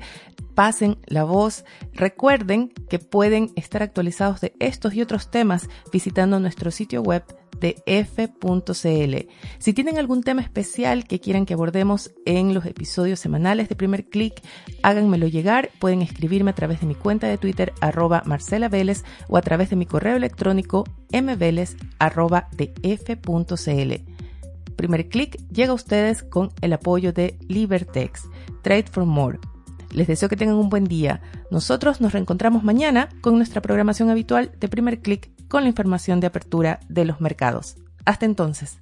pasen 0.56 0.98
la 1.06 1.22
voz. 1.22 1.64
Recuerden 1.92 2.72
que 2.88 2.98
pueden 2.98 3.52
estar 3.54 3.84
actualizados 3.84 4.40
de 4.40 4.54
estos 4.58 4.94
y 4.94 5.02
otros 5.02 5.30
temas 5.30 5.68
visitando 5.92 6.40
nuestro 6.40 6.72
sitio 6.72 7.02
web 7.02 7.22
de 7.60 7.76
f.cl. 7.86 9.28
Si 9.58 9.72
tienen 9.72 9.98
algún 9.98 10.22
tema 10.22 10.42
especial 10.42 11.04
que 11.04 11.20
quieran 11.20 11.46
que 11.46 11.54
abordemos 11.54 12.12
en 12.24 12.54
los 12.54 12.66
episodios 12.66 13.20
semanales 13.20 13.68
de 13.68 13.76
Primer 13.76 14.08
Click, 14.08 14.42
háganmelo 14.82 15.28
llegar. 15.28 15.70
Pueden 15.78 16.02
escribirme 16.02 16.50
a 16.50 16.54
través 16.54 16.80
de 16.80 16.86
mi 16.86 16.94
cuenta 16.94 17.28
de 17.28 17.38
Twitter 17.38 17.72
arroba 17.80 18.22
Marcela 18.24 18.68
Vélez 18.68 19.04
o 19.28 19.36
a 19.36 19.42
través 19.42 19.70
de 19.70 19.76
mi 19.76 19.86
correo 19.86 20.16
electrónico 20.16 20.84
mveles 21.12 21.76
arroba 21.98 22.48
f.cl. 22.82 23.92
Primer 24.76 25.08
Click 25.08 25.36
llega 25.48 25.70
a 25.70 25.74
ustedes 25.74 26.22
con 26.22 26.50
el 26.62 26.72
apoyo 26.72 27.12
de 27.12 27.38
Libertex, 27.48 28.24
Trade 28.62 28.86
for 28.90 29.04
More. 29.04 29.38
Les 29.96 30.06
deseo 30.06 30.28
que 30.28 30.36
tengan 30.36 30.56
un 30.56 30.68
buen 30.68 30.84
día. 30.84 31.22
Nosotros 31.50 32.02
nos 32.02 32.12
reencontramos 32.12 32.62
mañana 32.62 33.08
con 33.22 33.38
nuestra 33.38 33.62
programación 33.62 34.10
habitual 34.10 34.52
de 34.60 34.68
Primer 34.68 35.00
Click 35.00 35.30
con 35.48 35.62
la 35.62 35.70
información 35.70 36.20
de 36.20 36.26
apertura 36.26 36.80
de 36.90 37.06
los 37.06 37.22
mercados. 37.22 37.76
Hasta 38.04 38.26
entonces. 38.26 38.78